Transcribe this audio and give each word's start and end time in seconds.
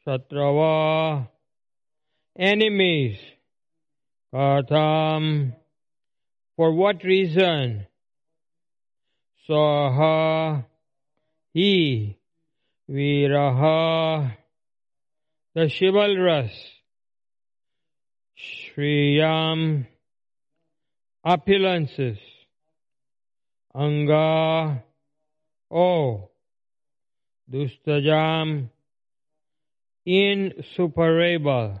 Shatrava. 0.05 1.27
Enemies. 2.37 3.17
Katham. 4.33 5.53
For 6.55 6.71
what 6.71 7.03
reason 7.03 7.87
saha 9.49 10.65
he 11.53 12.17
viraha 12.89 14.35
the 15.55 15.67
chivalrous 15.69 16.53
shriyam 18.37 19.85
opulences 21.25 22.19
anga 23.75 24.83
oh 25.71 26.29
dustajam 27.51 28.69
insuperable 30.05 31.79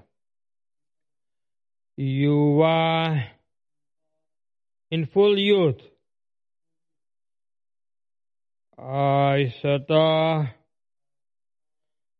yuva 1.97 3.23
in 4.91 5.05
full 5.05 5.37
youth 5.37 5.81
Aisata 8.83 10.49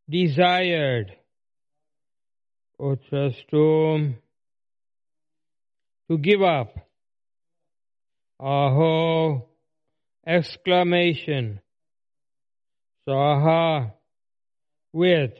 desired 0.10 1.12
Utrastum 2.80 4.16
to 6.10 6.18
give 6.18 6.42
up. 6.42 6.76
Aho 8.40 9.46
exclamation. 10.26 11.60
Saha 13.08 13.92
with 14.94 15.34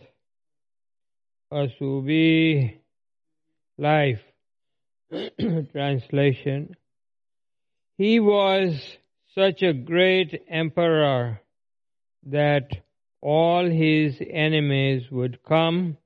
Asubi 1.54 2.80
life. 3.78 4.22
Translation. 5.72 6.76
He 7.98 8.20
was 8.20 8.98
such 9.36 9.62
a 9.62 9.74
great 9.74 10.44
emperor 10.48 11.42
that 12.26 12.70
all 13.22 13.70
his 13.70 14.22
enemies 14.30 15.10
would 15.12 15.44
come 15.44 15.98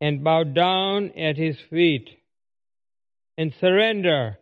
and 0.00 0.24
bow 0.24 0.44
down 0.44 1.10
at 1.16 1.36
his 1.36 1.58
feet 1.70 2.08
and 3.36 3.52
surrender 3.60 4.38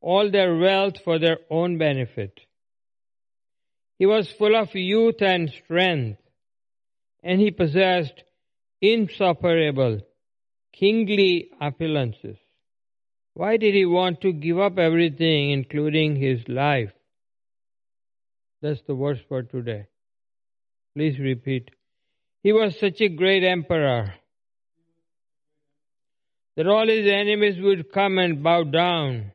all 0.00 0.30
their 0.30 0.56
wealth 0.56 0.94
for 1.04 1.18
their 1.18 1.38
own 1.50 1.78
benefit. 1.78 2.40
He 3.98 4.06
was 4.06 4.32
full 4.32 4.56
of 4.56 4.74
youth 4.74 5.20
and 5.20 5.50
strength, 5.64 6.20
and 7.22 7.40
he 7.40 7.50
possessed 7.50 8.24
insuperable 8.80 10.00
kingly 10.72 11.50
opulences. 11.60 12.38
Why 13.34 13.56
did 13.58 13.74
he 13.74 13.86
want 13.86 14.20
to 14.22 14.32
give 14.32 14.58
up 14.58 14.78
everything, 14.78 15.50
including 15.50 16.16
his 16.16 16.40
life? 16.48 16.92
That's 18.62 18.80
the 18.86 18.94
verse 18.94 19.18
for 19.28 19.42
today. 19.42 19.86
Please 20.94 21.18
repeat. 21.18 21.70
He 22.44 22.52
was 22.52 22.78
such 22.78 23.00
a 23.00 23.08
great 23.08 23.42
emperor 23.42 24.14
that 26.56 26.68
all 26.68 26.86
his 26.86 27.10
enemies 27.10 27.60
would 27.60 27.92
come 27.92 28.18
and 28.18 28.42
bow 28.42 28.62
down 28.64 29.32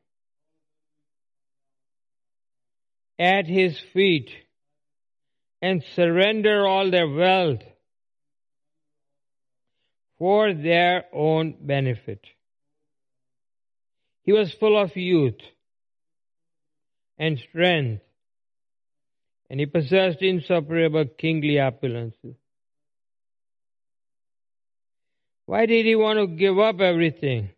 at 3.20 3.48
his 3.48 3.78
feet 3.94 4.30
and 5.62 5.84
surrender 5.96 6.66
all 6.66 6.90
their 6.90 7.10
wealth 7.10 7.64
for 10.20 10.54
their 10.54 11.06
own 11.14 11.56
benefit. 11.60 12.22
He 14.24 14.32
was 14.32 14.54
full 14.54 14.80
of 14.80 14.96
youth 14.96 15.40
and 17.18 17.40
strength, 17.40 18.04
and 19.50 19.60
he 19.60 19.66
possessed 19.66 20.22
insuperable 20.22 21.06
kingly 21.18 21.56
opulences. 21.56 22.36
Why 25.46 25.66
did 25.66 25.86
he 25.86 25.96
want 25.96 26.20
to 26.20 26.28
give 26.28 26.60
up 26.60 26.82
everything, 26.82 27.52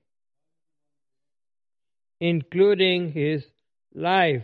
including 2.19 3.11
his 3.11 3.43
life? 3.95 4.43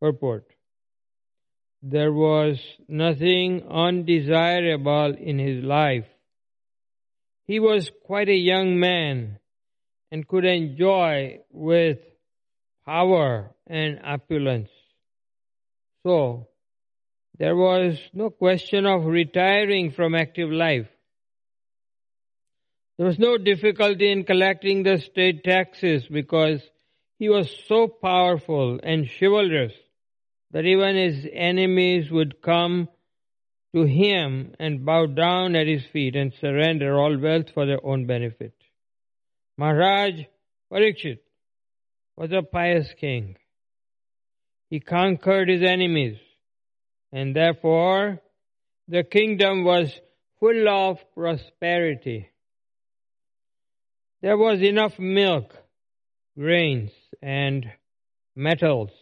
Purport. 0.00 0.44
There 1.80 2.12
was 2.12 2.60
nothing 2.88 3.62
undesirable 3.68 5.14
in 5.18 5.38
his 5.38 5.64
life. 5.64 6.04
He 7.46 7.58
was 7.58 7.90
quite 8.04 8.28
a 8.28 8.34
young 8.34 8.78
man 8.78 9.38
and 10.10 10.28
could 10.28 10.44
enjoy 10.44 11.40
with 11.50 11.98
power 12.84 13.54
and 13.66 13.98
opulence. 14.04 14.68
So, 16.04 16.48
there 17.38 17.56
was 17.56 17.98
no 18.12 18.30
question 18.30 18.86
of 18.86 19.04
retiring 19.04 19.92
from 19.92 20.14
active 20.14 20.50
life. 20.50 20.88
There 22.98 23.06
was 23.06 23.18
no 23.18 23.38
difficulty 23.38 24.10
in 24.10 24.24
collecting 24.24 24.82
the 24.82 24.98
state 24.98 25.42
taxes 25.44 26.06
because 26.06 26.62
he 27.18 27.28
was 27.28 27.50
so 27.66 27.88
powerful 27.88 28.78
and 28.82 29.08
chivalrous 29.08 29.72
that 30.50 30.66
even 30.66 30.96
his 30.96 31.26
enemies 31.32 32.10
would 32.10 32.42
come 32.42 32.88
to 33.74 33.84
him 33.84 34.54
and 34.58 34.84
bow 34.84 35.06
down 35.06 35.56
at 35.56 35.66
his 35.66 35.84
feet 35.86 36.14
and 36.14 36.32
surrender 36.34 36.98
all 36.98 37.16
wealth 37.16 37.50
for 37.54 37.64
their 37.64 37.84
own 37.84 38.06
benefit. 38.06 38.54
Maharaj 39.56 40.24
Parikshit 40.70 41.20
was 42.16 42.32
a 42.32 42.42
pious 42.42 42.92
king. 43.00 43.36
He 44.72 44.80
conquered 44.80 45.50
his 45.50 45.60
enemies 45.60 46.16
and 47.12 47.36
therefore 47.36 48.22
the 48.88 49.04
kingdom 49.04 49.64
was 49.64 49.92
full 50.40 50.66
of 50.66 50.96
prosperity. 51.14 52.30
There 54.22 54.38
was 54.38 54.62
enough 54.62 54.98
milk, 54.98 55.54
grains, 56.38 56.90
and 57.20 57.70
metals, 58.34 58.92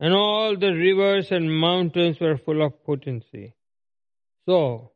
and 0.00 0.12
all 0.12 0.56
the 0.58 0.72
rivers 0.72 1.30
and 1.30 1.56
mountains 1.56 2.18
were 2.18 2.36
full 2.36 2.60
of 2.60 2.82
potency. 2.82 3.54
So, 4.44 4.90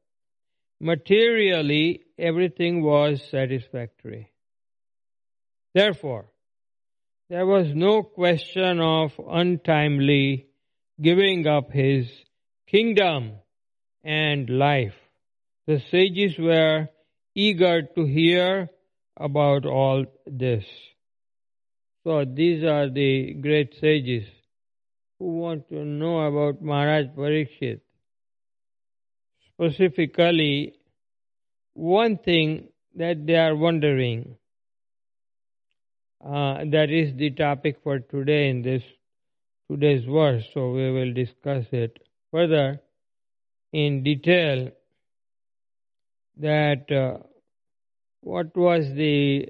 materially, 0.81 2.00
everything 2.19 2.82
was 2.82 3.23
satisfactory. 3.31 4.32
Therefore, 5.73 6.33
there 7.30 7.46
was 7.46 7.66
no 7.74 8.02
question 8.02 8.80
of 8.80 9.12
untimely 9.30 10.46
giving 11.00 11.46
up 11.46 11.70
his 11.72 12.06
kingdom 12.68 13.32
and 14.02 14.48
life. 14.50 14.94
The 15.66 15.80
sages 15.90 16.38
were 16.38 16.88
eager 17.34 17.82
to 17.82 18.04
hear 18.04 18.68
about 19.16 19.64
all 19.64 20.04
this. 20.26 20.64
So 22.04 22.24
these 22.26 22.62
are 22.64 22.90
the 22.90 23.34
great 23.34 23.74
sages 23.80 24.28
who 25.18 25.38
want 25.38 25.68
to 25.70 25.84
know 25.84 26.20
about 26.20 26.60
Maharaj 26.62 27.06
Parikshit. 27.16 27.80
Specifically, 29.54 30.74
one 31.72 32.18
thing 32.18 32.68
that 32.94 33.26
they 33.26 33.36
are 33.36 33.56
wondering 33.56 34.36
uh, 36.24 36.64
that 36.70 36.90
is 36.90 37.14
the 37.16 37.30
topic 37.30 37.76
for 37.82 37.98
today 37.98 38.48
in 38.48 38.62
this 38.62 38.82
today's 39.70 40.04
verse, 40.04 40.44
so 40.54 40.70
we 40.70 40.90
will 40.90 41.12
discuss 41.12 41.66
it 41.70 41.98
further 42.30 42.80
in 43.72 44.02
detail. 44.02 44.70
That 46.38 46.90
uh, 46.90 47.18
what 48.22 48.56
was 48.56 48.86
the 48.94 49.48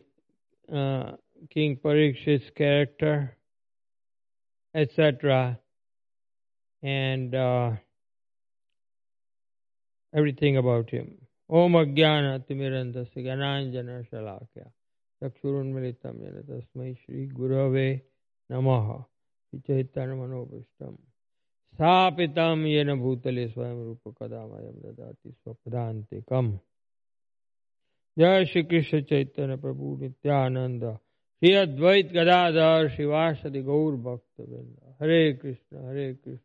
uh, 0.72 1.12
King 1.50 1.76
Parikshit's 1.76 2.50
character, 2.56 3.36
etc., 4.74 5.58
and 6.82 7.34
uh, 7.34 7.70
everything 10.12 10.56
about 10.56 10.90
him. 10.90 11.18
Om 11.48 11.72
Gananjana 11.72 12.42
Shalakya 14.10 14.70
चक्षुरुन्मिलितं 15.22 16.22
येन 16.22 16.42
तस्मै 16.42 16.94
श्रीगुरवे 16.94 18.00
नमः। 18.50 19.04
चैतन्यमनोभीष्टम् 19.60 20.96
स्थापितं 21.74 22.58
येन 22.58 23.00
भूतले 23.00 23.48
स्वयं 23.48 23.84
रूप 23.84 24.14
कदा 24.22 24.44
वयं 24.44 24.72
ददाति 24.72 25.32
स्वपदान्तिकम्। 25.32 26.58
जय 28.18 28.44
श्री 28.44 28.62
कृष्ण 28.62 29.02
चैतन्य 29.02 29.56
प्रभु 29.56 29.96
नित्यानंद 30.00 30.98
श्री 31.38 31.54
अद्वैत 31.54 32.12
गदाधर 32.12 32.88
शिवासदि 32.88 33.62
गौर 33.62 33.96
भक्त 33.96 34.40
वृंद 34.40 34.96
हरे 35.02 35.32
कृष्ण 35.32 35.88
हरे 35.88 36.14
कृष्ण। 36.14 36.44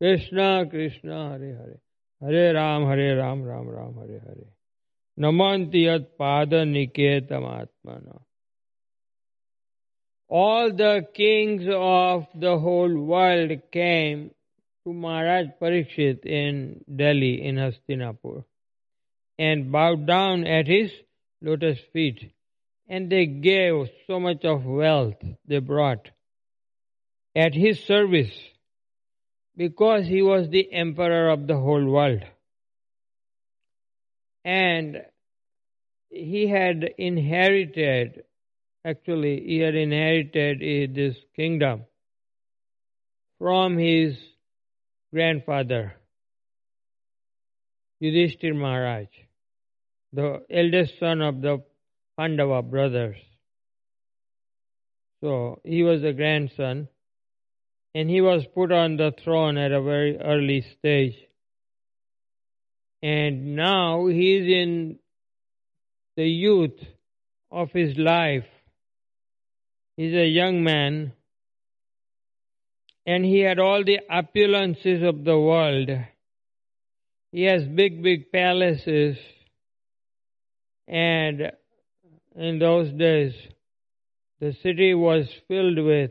कृष्ण 0.00 0.68
कृष्ण, 0.68 1.12
हरे 1.12 1.52
हरे। 1.52 1.78
हरे 2.22 2.52
राम 2.52 2.86
हरे 2.86 3.14
Ram 3.14 3.46
Ram 3.46 3.70
Ram, 3.70 4.00
Hare 4.00 4.18
Hare. 4.18 4.59
Namanti 5.20 5.84
pada 6.18 6.64
niketam. 6.64 7.68
All 10.28 10.72
the 10.72 11.06
kings 11.12 11.64
of 11.68 12.26
the 12.34 12.58
whole 12.58 12.96
world 12.96 13.50
came 13.70 14.30
to 14.84 14.92
Maharaj 14.94 15.48
Parikshit 15.60 16.24
in 16.24 16.82
Delhi, 16.94 17.44
in 17.44 17.56
Hastinapur, 17.56 18.44
and 19.38 19.70
bowed 19.70 20.06
down 20.06 20.46
at 20.46 20.66
his 20.66 20.90
lotus 21.42 21.78
feet. 21.92 22.32
And 22.88 23.10
they 23.10 23.26
gave 23.26 23.90
so 24.06 24.18
much 24.20 24.44
of 24.44 24.64
wealth 24.64 25.22
they 25.46 25.58
brought 25.58 26.08
at 27.36 27.54
his 27.54 27.78
service 27.80 28.32
because 29.56 30.06
he 30.06 30.22
was 30.22 30.48
the 30.48 30.72
emperor 30.72 31.28
of 31.28 31.46
the 31.46 31.56
whole 31.56 31.84
world. 31.84 32.22
And 34.44 35.02
he 36.10 36.48
had 36.48 36.84
inherited 36.98 38.24
actually 38.84 39.42
he 39.46 39.58
had 39.58 39.74
inherited 39.74 40.62
eh, 40.62 40.86
this 40.92 41.16
kingdom 41.36 41.84
from 43.38 43.78
his 43.78 44.18
grandfather, 45.12 45.94
Yudhishthir 48.02 48.54
Maharaj, 48.54 49.08
the 50.12 50.42
eldest 50.50 50.98
son 50.98 51.22
of 51.22 51.40
the 51.40 51.62
Pandava 52.18 52.62
brothers. 52.62 53.16
So 55.22 55.60
he 55.64 55.82
was 55.82 56.02
the 56.02 56.12
grandson, 56.12 56.88
and 57.94 58.08
he 58.08 58.20
was 58.20 58.46
put 58.54 58.72
on 58.72 58.96
the 58.96 59.12
throne 59.24 59.56
at 59.58 59.72
a 59.72 59.82
very 59.82 60.18
early 60.18 60.64
stage. 60.78 61.16
And 63.02 63.56
now 63.56 64.06
he 64.06 64.36
is 64.36 64.46
in 64.46 64.98
the 66.16 66.28
youth 66.28 66.78
of 67.50 67.70
his 67.72 67.96
life 67.96 68.44
He's 69.96 70.14
a 70.14 70.26
young 70.26 70.64
man 70.64 71.12
and 73.06 73.24
he 73.24 73.40
had 73.40 73.58
all 73.58 73.84
the 73.84 74.00
opulences 74.10 75.06
of 75.06 75.24
the 75.24 75.38
world. 75.38 75.90
He 77.32 77.42
has 77.44 77.64
big, 77.64 78.02
big 78.02 78.32
palaces 78.32 79.18
And 80.88 81.52
in 82.34 82.58
those 82.58 82.92
days, 82.92 83.34
the 84.40 84.52
city 84.62 84.94
was 84.94 85.28
filled 85.46 85.78
with 85.78 86.10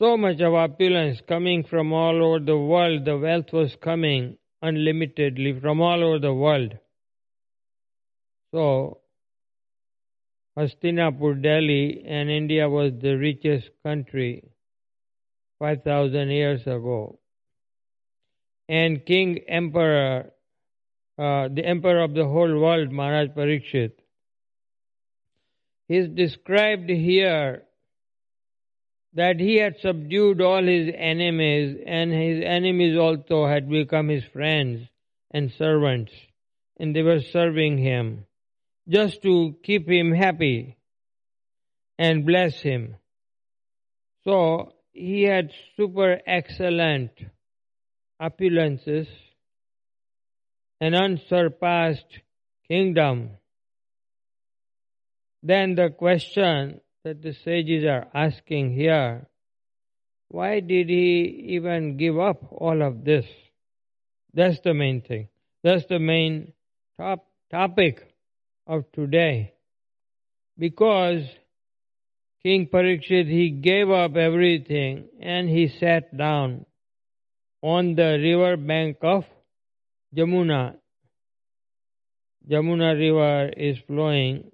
so 0.00 0.16
much 0.16 0.40
of 0.40 0.54
opulence 0.54 1.20
coming 1.28 1.62
from 1.62 1.92
all 1.92 2.24
over 2.24 2.44
the 2.44 2.58
world. 2.58 3.04
The 3.04 3.16
wealth 3.16 3.52
was 3.52 3.76
coming 3.76 4.38
unlimitedly 4.62 5.60
from 5.60 5.80
all 5.80 6.02
over 6.02 6.18
the 6.18 6.34
world. 6.34 6.78
So, 8.54 9.00
Hastinapur, 10.56 11.42
Delhi, 11.42 12.04
and 12.06 12.30
India 12.30 12.68
was 12.68 12.92
the 13.02 13.16
richest 13.16 13.68
country 13.82 14.44
5,000 15.58 16.30
years 16.30 16.62
ago. 16.62 17.18
And 18.68 19.04
King 19.04 19.40
Emperor, 19.48 20.30
uh, 21.18 21.48
the 21.48 21.64
Emperor 21.64 22.04
of 22.04 22.14
the 22.14 22.26
whole 22.26 22.60
world, 22.60 22.92
Maharaj 22.92 23.30
Parikshit, 23.30 23.94
is 25.88 26.08
described 26.10 26.88
here 26.88 27.64
that 29.14 29.40
he 29.40 29.56
had 29.56 29.80
subdued 29.82 30.40
all 30.40 30.62
his 30.62 30.94
enemies, 30.96 31.76
and 31.84 32.12
his 32.12 32.44
enemies 32.44 32.96
also 32.96 33.48
had 33.48 33.68
become 33.68 34.06
his 34.06 34.22
friends 34.32 34.86
and 35.32 35.50
servants, 35.58 36.12
and 36.78 36.94
they 36.94 37.02
were 37.02 37.20
serving 37.32 37.78
him 37.78 38.24
just 38.88 39.22
to 39.22 39.56
keep 39.62 39.88
him 39.88 40.12
happy 40.12 40.76
and 41.98 42.26
bless 42.26 42.60
him. 42.60 42.96
So 44.24 44.72
he 44.92 45.22
had 45.22 45.50
super 45.76 46.20
excellent 46.26 47.10
opulences, 48.20 49.08
an 50.80 50.94
unsurpassed 50.94 52.20
kingdom. 52.68 53.30
Then 55.42 55.74
the 55.74 55.90
question 55.90 56.80
that 57.04 57.22
the 57.22 57.34
sages 57.44 57.84
are 57.84 58.06
asking 58.14 58.74
here, 58.74 59.28
why 60.28 60.60
did 60.60 60.88
he 60.88 61.54
even 61.56 61.96
give 61.96 62.18
up 62.18 62.42
all 62.50 62.82
of 62.82 63.04
this? 63.04 63.26
That's 64.32 64.60
the 64.60 64.74
main 64.74 65.02
thing. 65.02 65.28
That's 65.62 65.86
the 65.86 65.98
main 65.98 66.52
top 66.98 67.26
topic 67.50 68.13
of 68.66 68.84
today. 68.92 69.54
Because 70.58 71.22
King 72.42 72.68
Parikshit, 72.72 73.26
he 73.26 73.50
gave 73.50 73.90
up 73.90 74.16
everything 74.16 75.08
and 75.20 75.48
he 75.48 75.68
sat 75.80 76.16
down 76.16 76.66
on 77.62 77.94
the 77.94 78.18
river 78.22 78.56
bank 78.56 78.98
of 79.02 79.24
Jamuna. 80.14 80.76
Jamuna 82.48 82.98
river 82.98 83.48
is 83.56 83.78
flowing 83.86 84.50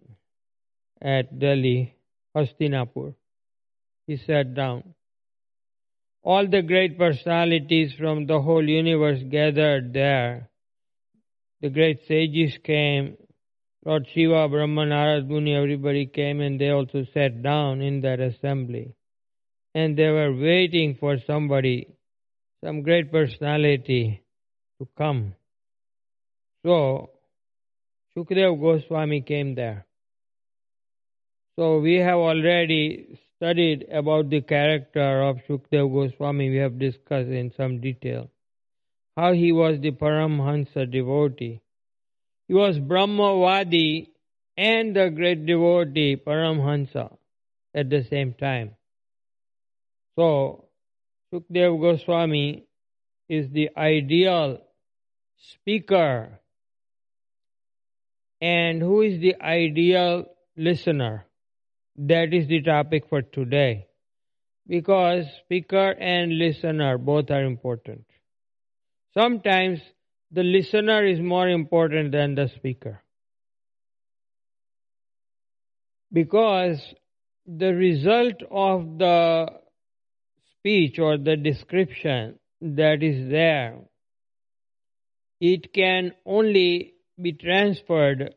at 1.03 1.39
Delhi, 1.39 1.97
Hastinapur. 2.37 3.15
He 4.07 4.17
sat 4.17 4.55
down. 4.55 4.95
All 6.23 6.47
the 6.47 6.63
great 6.63 6.99
personalities 6.99 7.93
from 7.99 8.27
the 8.27 8.41
whole 8.41 8.67
universe 8.67 9.21
gathered 9.29 9.93
there. 9.93 10.51
The 11.63 11.71
great 11.71 12.07
sages 12.07 12.57
came, 12.63 13.17
Lord 13.87 14.07
Shiva, 14.13 14.47
Brahma, 14.47 14.85
Narad 14.85 15.27
Muni, 15.27 15.55
everybody 15.55 16.05
came 16.05 16.43
and 16.43 16.61
they 16.61 16.69
also 16.69 17.07
sat 17.15 17.43
down 17.43 17.81
in 17.81 18.03
that 18.03 18.21
assembly. 18.21 18.95
And 19.75 19.97
they 19.97 20.09
were 20.09 20.35
waiting 20.35 20.97
for 21.01 21.17
somebody, 21.27 21.89
some 22.63 22.83
great 22.83 23.11
personality 23.11 24.23
to 24.79 24.89
come. 24.99 25.35
So, 26.67 27.11
Shukdev 28.15 28.61
Goswami 28.61 29.23
came 29.23 29.55
there. 29.55 29.87
So, 31.57 31.79
we 31.79 31.95
have 31.97 32.19
already 32.19 33.19
studied 33.37 33.87
about 33.91 34.29
the 34.29 34.43
character 34.43 35.23
of 35.23 35.39
Shukdev 35.49 35.91
Goswami. 35.91 36.51
We 36.51 36.57
have 36.57 36.79
discussed 36.79 37.31
in 37.31 37.51
some 37.57 37.81
detail 37.81 38.31
how 39.17 39.33
he 39.33 39.53
was 39.53 39.81
the 39.81 39.93
Paramhansa 39.93 40.91
devotee 40.91 41.63
he 42.51 42.55
was 42.55 42.81
Brahmavadi 42.81 44.09
and 44.57 44.97
the 44.97 45.09
great 45.11 45.47
devotee 45.47 46.17
Paramhansa 46.17 47.17
at 47.73 47.89
the 47.89 48.03
same 48.03 48.33
time. 48.33 48.75
So, 50.17 50.65
Shukdev 51.33 51.81
Goswami 51.81 52.65
is 53.29 53.53
the 53.53 53.71
ideal 53.77 54.59
speaker. 55.53 56.41
And 58.41 58.83
who 58.83 59.03
is 59.03 59.21
the 59.21 59.41
ideal 59.41 60.25
listener? 60.57 61.27
That 61.99 62.35
is 62.35 62.49
the 62.49 62.63
topic 62.63 63.09
for 63.09 63.23
today. 63.23 63.87
Because 64.67 65.25
speaker 65.45 65.93
and 65.93 66.37
listener 66.37 66.99
both 66.99 67.31
are 67.31 67.45
important. 67.45 68.07
Sometimes 69.15 69.81
the 70.31 70.43
listener 70.43 71.05
is 71.05 71.21
more 71.21 71.49
important 71.49 72.13
than 72.13 72.35
the 72.35 72.49
speaker. 72.57 73.03
Because 76.13 76.81
the 77.47 77.75
result 77.75 78.43
of 78.51 78.99
the 78.99 79.49
speech 80.59 80.99
or 80.99 81.19
the 81.19 81.37
description 81.37 82.39
that 82.61 83.03
is 83.03 83.31
there, 83.31 83.79
it 85.41 85.73
can 85.73 86.13
only 86.27 86.95
be 87.21 87.33
transferred 87.33 88.35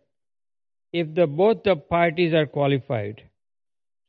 if 0.91 1.13
the 1.13 1.27
both 1.27 1.63
the 1.63 1.75
parties 1.75 2.33
are 2.33 2.45
qualified. 2.45 3.21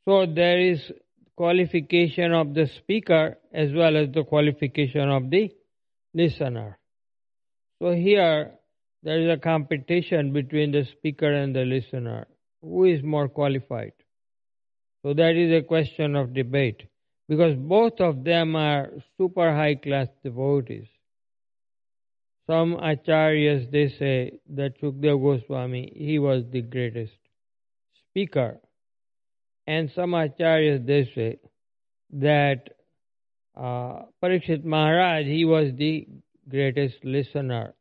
So 0.06 0.26
there 0.26 0.60
is 0.60 0.92
qualification 1.36 2.32
of 2.32 2.54
the 2.54 2.68
speaker 2.78 3.38
as 3.52 3.72
well 3.72 3.96
as 3.96 4.10
the 4.12 4.24
qualification 4.24 5.08
of 5.08 5.30
the 5.30 5.50
listener. 6.12 6.78
So 7.80 7.92
here 7.92 8.52
there 9.02 9.20
is 9.20 9.30
a 9.30 9.40
competition 9.40 10.32
between 10.32 10.72
the 10.72 10.84
speaker 10.92 11.32
and 11.32 11.54
the 11.54 11.64
listener. 11.64 12.26
Who 12.62 12.84
is 12.84 13.02
more 13.02 13.28
qualified? 13.28 13.92
So 15.02 15.12
that 15.12 15.36
is 15.36 15.52
a 15.52 15.62
question 15.62 16.16
of 16.16 16.32
debate 16.32 16.84
because 17.28 17.56
both 17.56 18.00
of 18.00 18.24
them 18.24 18.56
are 18.56 18.90
super 19.18 19.54
high 19.54 19.74
class 19.74 20.08
devotees. 20.22 20.86
Some 22.46 22.76
acharyas 22.76 23.70
they 23.70 23.88
say 23.98 24.40
that 24.50 24.80
Shukdev 24.80 25.20
Goswami 25.22 25.92
he 25.94 26.18
was 26.18 26.44
the 26.50 26.62
greatest 26.62 27.12
speaker, 28.10 28.60
and 29.66 29.90
some 29.94 30.10
acharyas 30.12 30.86
they 30.86 31.10
say 31.14 31.38
that 32.12 32.68
uh, 33.56 34.02
Parikshit 34.22 34.64
Maharaj 34.64 35.24
he 35.24 35.44
was 35.44 35.72
the 35.76 36.06
greatest 36.48 37.04
listener. 37.04 37.74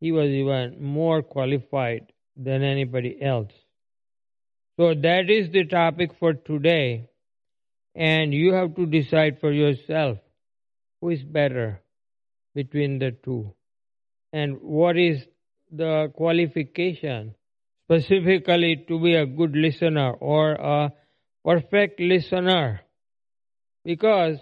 He 0.00 0.12
was 0.12 0.28
even 0.28 0.82
more 0.82 1.22
qualified 1.22 2.12
than 2.36 2.62
anybody 2.62 3.20
else. 3.20 3.52
So 4.78 4.94
that 4.94 5.28
is 5.28 5.50
the 5.50 5.64
topic 5.64 6.12
for 6.18 6.34
today. 6.34 7.08
And 7.94 8.32
you 8.32 8.52
have 8.52 8.76
to 8.76 8.86
decide 8.86 9.40
for 9.40 9.52
yourself 9.52 10.18
who 11.00 11.10
is 11.10 11.22
better 11.22 11.82
between 12.54 12.98
the 12.98 13.12
two 13.12 13.54
and 14.32 14.60
what 14.62 14.96
is 14.96 15.26
the 15.70 16.12
qualification 16.14 17.34
specifically 17.84 18.84
to 18.88 19.00
be 19.00 19.14
a 19.14 19.26
good 19.26 19.56
listener 19.56 20.12
or 20.12 20.52
a 20.52 20.92
perfect 21.44 22.00
listener. 22.00 22.80
Because 23.84 24.38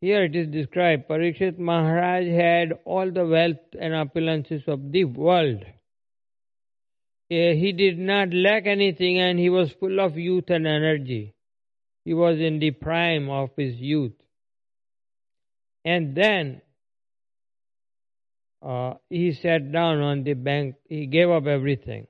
here 0.00 0.24
it 0.24 0.36
is 0.36 0.48
described 0.48 1.08
Parikshit 1.08 1.58
Maharaj 1.58 2.26
had 2.26 2.72
all 2.84 3.10
the 3.10 3.24
wealth 3.24 3.80
and 3.80 3.94
opulences 3.94 4.68
of 4.68 4.92
the 4.92 5.04
world. 5.04 5.64
He 7.28 7.72
did 7.76 7.98
not 7.98 8.32
lack 8.32 8.66
anything 8.66 9.18
and 9.18 9.38
he 9.38 9.50
was 9.50 9.72
full 9.80 9.98
of 9.98 10.16
youth 10.16 10.44
and 10.48 10.66
energy. 10.66 11.34
He 12.04 12.14
was 12.14 12.38
in 12.38 12.60
the 12.60 12.70
prime 12.70 13.28
of 13.30 13.50
his 13.56 13.74
youth. 13.76 14.12
And 15.84 16.14
then 16.14 16.60
uh, 18.62 18.94
he 19.08 19.32
sat 19.32 19.72
down 19.72 20.00
on 20.00 20.22
the 20.24 20.34
bank, 20.34 20.76
he 20.88 21.06
gave 21.06 21.30
up 21.30 21.46
everything. 21.46 22.06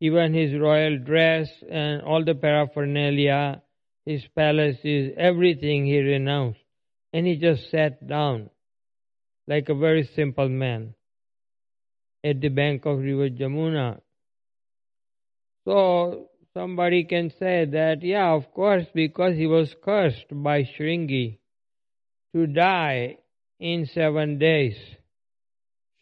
Even 0.00 0.34
his 0.34 0.58
royal 0.58 0.98
dress 0.98 1.48
and 1.70 2.02
all 2.02 2.24
the 2.24 2.34
paraphernalia, 2.34 3.62
his 4.04 4.22
palaces, 4.34 5.12
everything 5.16 5.86
he 5.86 5.98
renounced 5.98 6.63
and 7.14 7.28
he 7.28 7.36
just 7.36 7.70
sat 7.70 8.06
down 8.08 8.50
like 9.46 9.68
a 9.68 9.74
very 9.74 10.02
simple 10.16 10.48
man 10.48 10.94
at 12.24 12.40
the 12.40 12.48
bank 12.48 12.84
of 12.86 12.98
river 12.98 13.30
Jamuna. 13.30 14.00
So 15.64 16.30
somebody 16.54 17.04
can 17.04 17.30
say 17.38 17.66
that, 17.66 18.02
yeah, 18.02 18.32
of 18.32 18.52
course, 18.52 18.86
because 18.92 19.36
he 19.36 19.46
was 19.46 19.74
cursed 19.84 20.26
by 20.32 20.64
Shringi 20.64 21.38
to 22.34 22.48
die 22.48 23.18
in 23.60 23.86
seven 23.86 24.38
days. 24.38 24.76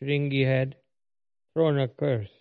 Shringi 0.03 0.47
had 0.47 0.77
thrown 1.53 1.79
a 1.79 1.89
curse. 1.89 2.33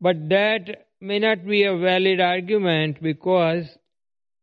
But 0.00 0.28
that 0.28 0.88
may 1.00 1.20
not 1.20 1.46
be 1.46 1.62
a 1.62 1.76
valid 1.76 2.20
argument 2.20 3.00
because 3.00 3.77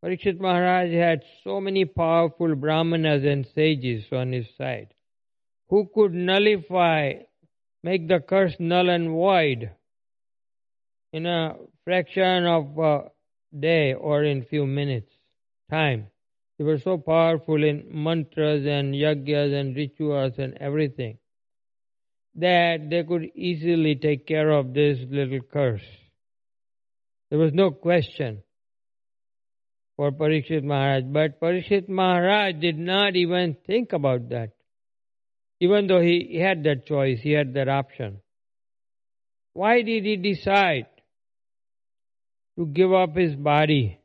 Parikshit 0.04 0.40
Maharaj 0.40 0.92
had 0.92 1.24
so 1.44 1.60
many 1.60 1.86
powerful 1.86 2.56
brahmanas 2.56 3.24
and 3.24 3.48
sages 3.56 4.06
on 4.12 4.32
his 4.32 4.48
side 4.58 4.94
who 5.70 5.90
could 5.94 6.14
nullify, 6.14 7.14
make 7.84 8.08
the 8.08 8.20
curse 8.20 8.56
null 8.60 8.90
and 8.90 9.10
void 9.10 9.72
in 11.12 11.26
a 11.26 11.56
fraction 11.84 12.46
of 12.46 12.78
a 12.78 13.12
day 13.58 13.94
or 13.94 14.24
in 14.24 14.44
few 14.44 14.66
minutes 14.68 15.12
time. 15.70 16.08
They 16.58 16.64
were 16.64 16.80
so 16.80 16.98
powerful 16.98 17.64
in 17.64 17.88
mantras 17.92 18.66
and 18.66 18.94
yagyas 18.94 19.54
and 19.54 19.76
rituals 19.76 20.34
and 20.38 20.58
everything 20.60 21.18
that 22.36 22.90
they 22.90 23.04
could 23.04 23.30
easily 23.36 23.96
take 23.96 24.28
care 24.28 24.52
of 24.52 24.74
this 24.74 25.00
little 25.10 25.42
curse. 25.42 25.86
There 27.30 27.40
was 27.40 27.54
no 27.54 27.72
question 27.72 28.44
for 29.96 30.12
Parikshit 30.12 30.64
Maharaj, 30.64 31.04
but 31.06 31.40
Parikshit 31.40 31.88
Maharaj 31.88 32.56
did 32.60 32.78
not 32.78 33.16
even 33.16 33.56
think 33.66 33.94
about 33.94 34.30
that. 34.30 34.52
Even 35.60 35.88
though 35.88 36.02
he 36.02 36.40
had 36.40 36.64
that 36.64 36.86
choice, 36.86 37.20
he 37.22 37.32
had 37.32 37.54
that 37.54 37.70
option. 37.70 38.20
Why 39.54 39.82
did 39.82 40.04
he 40.04 40.18
decide 40.18 40.88
to 42.58 42.66
give 42.66 42.94
up 42.94 43.16
his 43.16 43.36
body, 43.36 44.00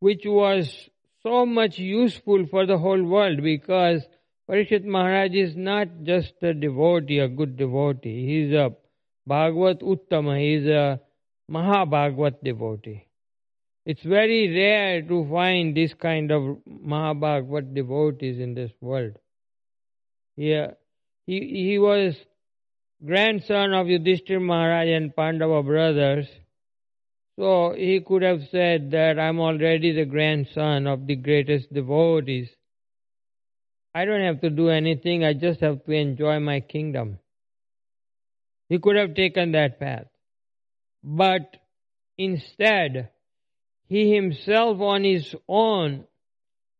which 0.00 0.22
was 0.24 0.88
so 1.22 1.44
much 1.44 1.78
useful 1.78 2.46
for 2.50 2.66
the 2.66 2.78
whole 2.78 3.02
world 3.02 3.42
because 3.42 4.02
Parikshit 4.48 4.84
Maharaj 4.84 5.32
is 5.34 5.56
not 5.56 5.88
just 6.02 6.34
a 6.42 6.52
devotee, 6.52 7.18
a 7.18 7.28
good 7.28 7.56
devotee. 7.56 8.26
He 8.26 8.40
is 8.42 8.52
a 8.54 8.70
Bhagavat 9.26 9.80
Uttama, 9.80 10.38
he 10.40 10.54
is 10.54 10.66
a 10.66 11.00
Mahabhagavat 11.50 12.42
devotee. 12.42 13.06
It's 13.84 14.02
very 14.02 14.48
rare 14.54 15.02
to 15.02 15.28
find 15.28 15.76
this 15.76 15.92
kind 15.94 16.30
of 16.30 16.58
Mahabhagavat 16.66 17.74
devotees 17.74 18.38
in 18.38 18.54
this 18.54 18.70
world. 18.80 19.16
Yeah, 20.36 20.72
he, 21.26 21.40
he 21.68 21.78
was 21.78 22.14
grandson 23.04 23.72
of 23.72 23.88
Yudhishthir 23.88 24.40
Maharaj 24.40 24.88
and 24.88 25.14
Pandava 25.14 25.62
brothers. 25.62 26.28
So 27.36 27.74
he 27.76 28.00
could 28.06 28.22
have 28.22 28.42
said 28.50 28.92
that 28.92 29.18
I'm 29.18 29.40
already 29.40 29.92
the 29.92 30.04
grandson 30.04 30.86
of 30.86 31.06
the 31.06 31.16
greatest 31.16 31.72
devotees. 31.72 32.50
I 33.94 34.04
don't 34.04 34.22
have 34.22 34.40
to 34.42 34.50
do 34.50 34.68
anything, 34.68 35.24
I 35.24 35.32
just 35.34 35.60
have 35.60 35.84
to 35.84 35.92
enjoy 35.92 36.38
my 36.38 36.60
kingdom. 36.60 37.18
He 38.68 38.78
could 38.78 38.96
have 38.96 39.14
taken 39.14 39.52
that 39.52 39.80
path. 39.80 40.06
But 41.02 41.56
instead, 42.16 43.10
he 43.92 44.14
himself 44.14 44.80
on 44.80 45.04
his 45.04 45.34
own, 45.46 46.04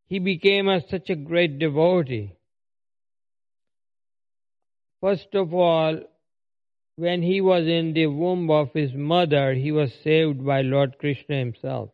he 0.06 0.18
became 0.18 0.66
a, 0.66 0.80
such 0.88 1.10
a 1.10 1.14
great 1.14 1.58
devotee. 1.58 2.32
First 5.02 5.34
of 5.34 5.52
all, 5.52 6.00
when 6.96 7.20
he 7.20 7.42
was 7.42 7.66
in 7.66 7.92
the 7.92 8.06
womb 8.06 8.50
of 8.50 8.72
his 8.72 8.94
mother, 8.94 9.52
he 9.52 9.72
was 9.72 9.92
saved 10.02 10.42
by 10.42 10.62
Lord 10.62 10.96
Krishna 10.98 11.36
himself. 11.36 11.90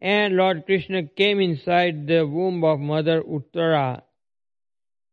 And 0.00 0.34
Lord 0.34 0.66
Krishna 0.66 1.04
came 1.04 1.40
inside 1.40 2.08
the 2.08 2.26
womb 2.26 2.64
of 2.64 2.80
Mother 2.80 3.22
Uttara. 3.22 4.02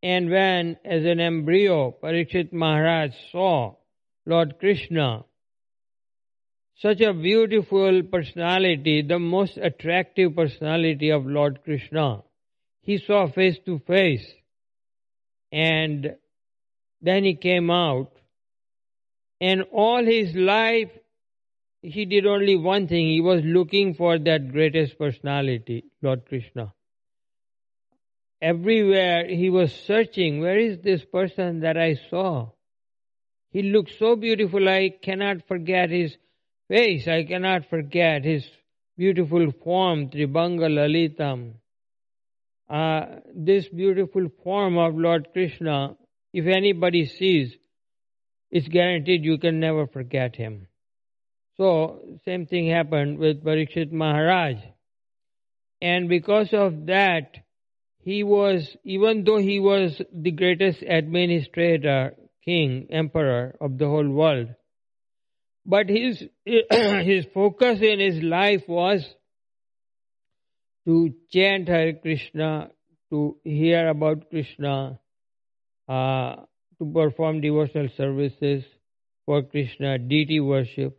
And 0.02 0.30
when, 0.30 0.78
as 0.84 1.04
an 1.04 1.20
embryo, 1.20 1.94
Parikshit 2.02 2.52
Maharaj 2.52 3.12
saw 3.30 3.76
Lord 4.26 4.58
Krishna, 4.58 5.24
such 6.82 7.00
a 7.00 7.14
beautiful 7.14 8.02
personality, 8.02 9.02
the 9.02 9.18
most 9.18 9.56
attractive 9.56 10.34
personality 10.34 11.10
of 11.10 11.24
Lord 11.24 11.62
Krishna, 11.62 12.24
he 12.80 12.98
saw 12.98 13.28
face 13.28 13.56
to 13.66 13.78
face. 13.86 14.26
And 15.52 16.16
then 17.00 17.22
he 17.22 17.36
came 17.36 17.70
out 17.70 18.10
and 19.40 19.62
all 19.72 20.04
his 20.04 20.34
life, 20.34 20.90
he 21.82 22.04
did 22.04 22.26
only 22.26 22.56
one 22.56 22.88
thing. 22.88 23.08
He 23.08 23.20
was 23.20 23.42
looking 23.44 23.94
for 23.94 24.18
that 24.18 24.50
greatest 24.50 24.98
personality, 24.98 25.84
Lord 26.02 26.26
Krishna. 26.26 26.72
Everywhere 28.40 29.28
he 29.28 29.50
was 29.50 29.72
searching, 29.72 30.40
where 30.40 30.58
is 30.58 30.78
this 30.80 31.04
person 31.04 31.60
that 31.60 31.76
I 31.76 31.94
saw? 32.10 32.50
He 33.50 33.62
looked 33.62 33.92
so 33.98 34.16
beautiful, 34.16 34.68
I 34.68 34.94
cannot 35.00 35.46
forget 35.46 35.90
his 35.90 36.16
face. 36.72 37.06
I 37.06 37.24
cannot 37.24 37.68
forget 37.68 38.24
his 38.24 38.44
beautiful 38.96 39.52
form, 39.62 40.08
Tribhanga 40.08 40.68
Lalitam. 40.78 41.54
Uh, 42.70 43.20
this 43.34 43.68
beautiful 43.68 44.28
form 44.42 44.78
of 44.78 44.94
Lord 44.94 45.28
Krishna, 45.34 45.96
if 46.32 46.46
anybody 46.46 47.04
sees, 47.04 47.54
it's 48.50 48.68
guaranteed 48.68 49.22
you 49.22 49.36
can 49.36 49.60
never 49.60 49.86
forget 49.86 50.34
him. 50.34 50.66
So, 51.58 52.00
same 52.24 52.46
thing 52.46 52.70
happened 52.70 53.18
with 53.18 53.44
Parikshit 53.44 53.92
Maharaj. 53.92 54.56
And 55.82 56.08
because 56.08 56.54
of 56.54 56.86
that, 56.86 57.36
he 57.98 58.24
was, 58.24 58.76
even 58.82 59.24
though 59.24 59.38
he 59.38 59.60
was 59.60 60.00
the 60.10 60.30
greatest 60.30 60.82
administrator, 60.82 62.14
king, 62.42 62.86
emperor 62.90 63.56
of 63.60 63.76
the 63.76 63.86
whole 63.86 64.08
world, 64.08 64.48
but 65.64 65.88
his, 65.88 66.22
his 66.44 67.26
focus 67.32 67.80
in 67.80 68.00
his 68.00 68.22
life 68.22 68.62
was 68.68 69.04
to 70.86 71.14
chant 71.30 71.68
Hare 71.68 71.94
Krishna, 71.94 72.70
to 73.10 73.36
hear 73.44 73.88
about 73.88 74.30
Krishna, 74.30 74.98
uh, 75.88 76.36
to 76.78 76.92
perform 76.92 77.40
devotional 77.40 77.88
services 77.96 78.64
for 79.26 79.42
Krishna, 79.42 79.98
deity 79.98 80.40
worship, 80.40 80.98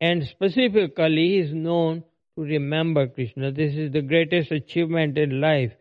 and 0.00 0.24
specifically 0.24 1.28
he 1.28 1.38
is 1.38 1.52
known 1.52 2.04
to 2.36 2.42
remember 2.42 3.06
Krishna. 3.08 3.52
This 3.52 3.74
is 3.74 3.92
the 3.92 4.02
greatest 4.02 4.50
achievement 4.50 5.18
in 5.18 5.40
life. 5.40 5.72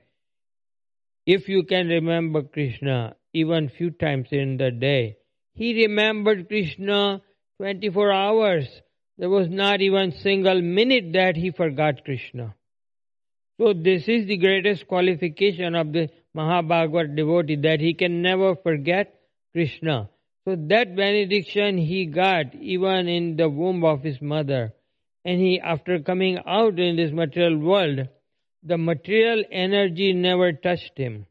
If 1.26 1.48
you 1.48 1.64
can 1.64 1.88
remember 1.88 2.44
Krishna 2.44 3.16
even 3.34 3.70
few 3.70 3.92
times 3.92 4.28
in 4.32 4.58
the 4.58 4.72
day, 4.72 5.18
he 5.54 5.86
remembered 5.86 6.48
Krishna 6.50 7.22
24 7.62 8.12
hours. 8.12 8.68
There 9.20 9.30
was 9.30 9.48
not 9.48 9.82
even 9.82 10.14
single 10.14 10.60
minute 10.64 11.14
that 11.14 11.36
he 11.36 11.52
forgot 11.52 12.04
Krishna. 12.04 12.56
So 13.60 13.74
this 13.74 14.08
is 14.08 14.26
the 14.26 14.38
greatest 14.38 14.88
qualification 14.88 15.76
of 15.76 15.94
the 15.94 16.10
Mahabhagavat 16.36 17.16
devotee 17.16 17.58
that 17.58 17.80
he 17.80 17.94
can 17.94 18.24
never 18.24 18.56
forget 18.56 19.14
Krishna. 19.54 20.10
So 20.44 20.56
that 20.70 20.96
benediction 20.96 21.78
he 21.78 22.08
got 22.08 22.56
even 22.56 23.08
in 23.08 23.36
the 23.36 23.48
womb 23.48 23.86
of 23.86 24.02
his 24.02 24.20
mother. 24.20 24.74
And 25.24 25.40
he, 25.40 25.60
after 25.60 26.00
coming 26.00 26.40
out 26.48 26.80
in 26.80 26.96
this 26.96 27.12
material 27.12 27.60
world, 27.60 28.08
the 28.64 28.80
material 28.80 29.44
energy 29.52 30.14
never 30.14 30.52
touched 30.52 30.98
him. 30.98 31.28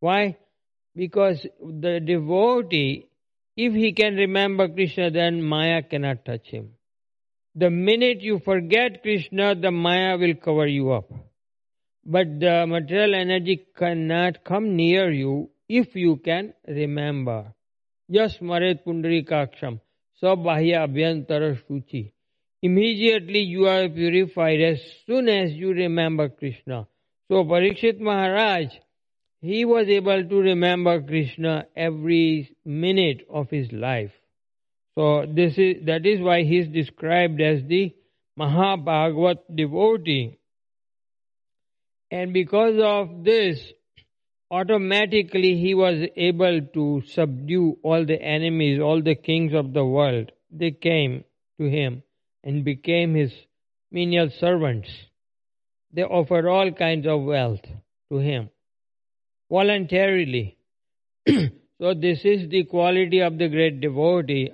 Why? 0.00 0.36
Because 0.94 1.46
the 1.58 2.00
devotee, 2.00 3.06
if 3.64 3.74
he 3.74 3.92
can 3.92 4.14
remember 4.14 4.68
Krishna, 4.68 5.10
then 5.10 5.42
Maya 5.42 5.82
cannot 5.82 6.24
touch 6.24 6.46
him. 6.46 6.74
The 7.56 7.70
minute 7.70 8.20
you 8.20 8.38
forget 8.38 9.02
Krishna, 9.02 9.56
the 9.56 9.72
Maya 9.72 10.16
will 10.16 10.34
cover 10.36 10.68
you 10.68 10.92
up. 10.92 11.10
But 12.04 12.38
the 12.38 12.66
material 12.68 13.16
energy 13.16 13.66
cannot 13.76 14.44
come 14.44 14.76
near 14.76 15.10
you 15.10 15.50
if 15.68 15.96
you 15.96 16.18
can 16.18 16.54
remember. 16.68 17.52
Yes, 18.08 18.40
Maret 18.40 18.86
Pundarikaksham, 18.86 19.80
Sabahya 20.22 20.86
Abhyantara 20.86 21.60
Shuchi. 21.64 22.12
Immediately 22.62 23.40
you 23.40 23.66
are 23.66 23.88
purified 23.88 24.60
as 24.60 24.80
soon 25.04 25.28
as 25.28 25.52
you 25.52 25.72
remember 25.72 26.28
Krishna. 26.28 26.86
So 27.28 27.42
Parikshit 27.44 27.98
Maharaj, 27.98 28.68
he 29.40 29.64
was 29.64 29.88
able 29.88 30.24
to 30.28 30.36
remember 30.36 31.00
Krishna 31.00 31.66
every 31.76 32.56
minute 32.64 33.26
of 33.30 33.50
his 33.50 33.70
life. 33.72 34.12
So 34.96 35.26
this 35.32 35.56
is 35.56 35.86
that 35.86 36.06
is 36.06 36.20
why 36.20 36.42
he 36.42 36.58
is 36.58 36.68
described 36.68 37.40
as 37.40 37.62
the 37.68 37.94
Mahabhagavat 38.38 39.44
devotee. 39.54 40.38
And 42.10 42.32
because 42.32 42.80
of 42.82 43.22
this, 43.22 43.60
automatically 44.50 45.56
he 45.56 45.74
was 45.74 46.08
able 46.16 46.60
to 46.74 47.02
subdue 47.06 47.78
all 47.82 48.04
the 48.04 48.20
enemies, 48.20 48.80
all 48.80 49.02
the 49.02 49.14
kings 49.14 49.54
of 49.54 49.72
the 49.72 49.84
world. 49.84 50.32
They 50.50 50.72
came 50.72 51.24
to 51.60 51.68
him 51.68 52.02
and 52.42 52.64
became 52.64 53.14
his 53.14 53.32
menial 53.92 54.30
servants. 54.30 54.88
They 55.92 56.02
offered 56.02 56.46
all 56.46 56.72
kinds 56.72 57.06
of 57.06 57.22
wealth 57.22 57.64
to 58.10 58.18
him 58.18 58.50
voluntarily. 59.50 60.56
so 61.28 61.94
this 61.94 62.24
is 62.24 62.48
the 62.48 62.64
quality 62.64 63.20
of 63.20 63.38
the 63.38 63.48
great 63.48 63.80
devotee. 63.80 64.50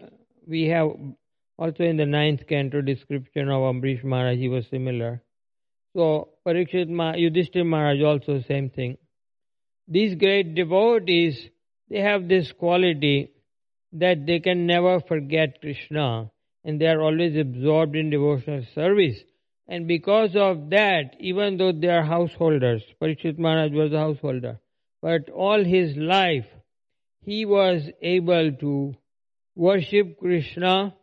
We 0.46 0.68
have 0.68 0.88
Also 1.56 1.84
in 1.84 1.96
the 1.96 2.06
ninth 2.06 2.46
canto 2.48 2.80
description 2.82 3.48
of 3.48 3.62
Ambarish 3.62 4.02
Maharaj, 4.02 4.38
he 4.38 4.48
was 4.48 4.66
similar. 4.70 5.22
So 5.94 6.30
Parikshit 6.46 6.88
Ma- 6.88 7.12
Yudhishthir 7.14 7.64
Maharaj 7.64 8.02
also 8.02 8.40
same 8.48 8.70
thing. 8.70 8.96
These 9.86 10.16
great 10.16 10.54
devotees, 10.54 11.48
they 11.88 12.00
have 12.00 12.28
this 12.28 12.50
quality 12.52 13.30
that 13.92 14.26
they 14.26 14.40
can 14.40 14.66
never 14.66 15.00
forget 15.00 15.60
Krishna 15.60 16.30
and 16.64 16.80
they 16.80 16.86
are 16.86 17.00
always 17.00 17.36
absorbed 17.36 17.94
in 17.94 18.10
devotional 18.10 18.64
service. 18.74 19.16
And 19.68 19.86
because 19.86 20.34
of 20.34 20.70
that, 20.70 21.14
even 21.20 21.56
though 21.56 21.72
they 21.72 21.88
are 21.88 22.02
householders, 22.02 22.82
Parikshit 23.00 23.38
Maharaj 23.38 23.72
was 23.72 23.92
a 23.92 23.98
householder, 23.98 24.58
but 25.04 25.28
all 25.28 25.62
his 25.62 25.96
life 25.96 26.46
he 27.30 27.44
was 27.44 27.88
able 28.00 28.52
to 28.60 28.94
worship 29.54 30.18
Krishna 30.18 30.94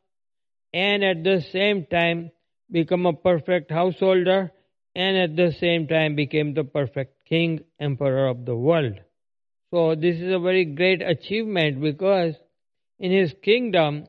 and 0.74 1.04
at 1.04 1.24
the 1.24 1.42
same 1.52 1.86
time 1.86 2.32
become 2.72 3.06
a 3.06 3.14
perfect 3.14 3.70
householder 3.70 4.52
and 4.96 5.18
at 5.18 5.36
the 5.36 5.52
same 5.60 5.88
time 5.88 6.16
became 6.16 6.54
the 6.56 6.64
perfect 6.64 7.26
king, 7.30 7.60
emperor 7.80 8.28
of 8.28 8.46
the 8.46 8.56
world. 8.56 9.00
So 9.70 9.96
this 9.96 10.18
is 10.18 10.34
a 10.34 10.40
very 10.40 10.66
great 10.66 11.02
achievement 11.02 11.80
because 11.80 12.36
in 13.00 13.12
his 13.12 13.34
kingdom, 13.44 14.08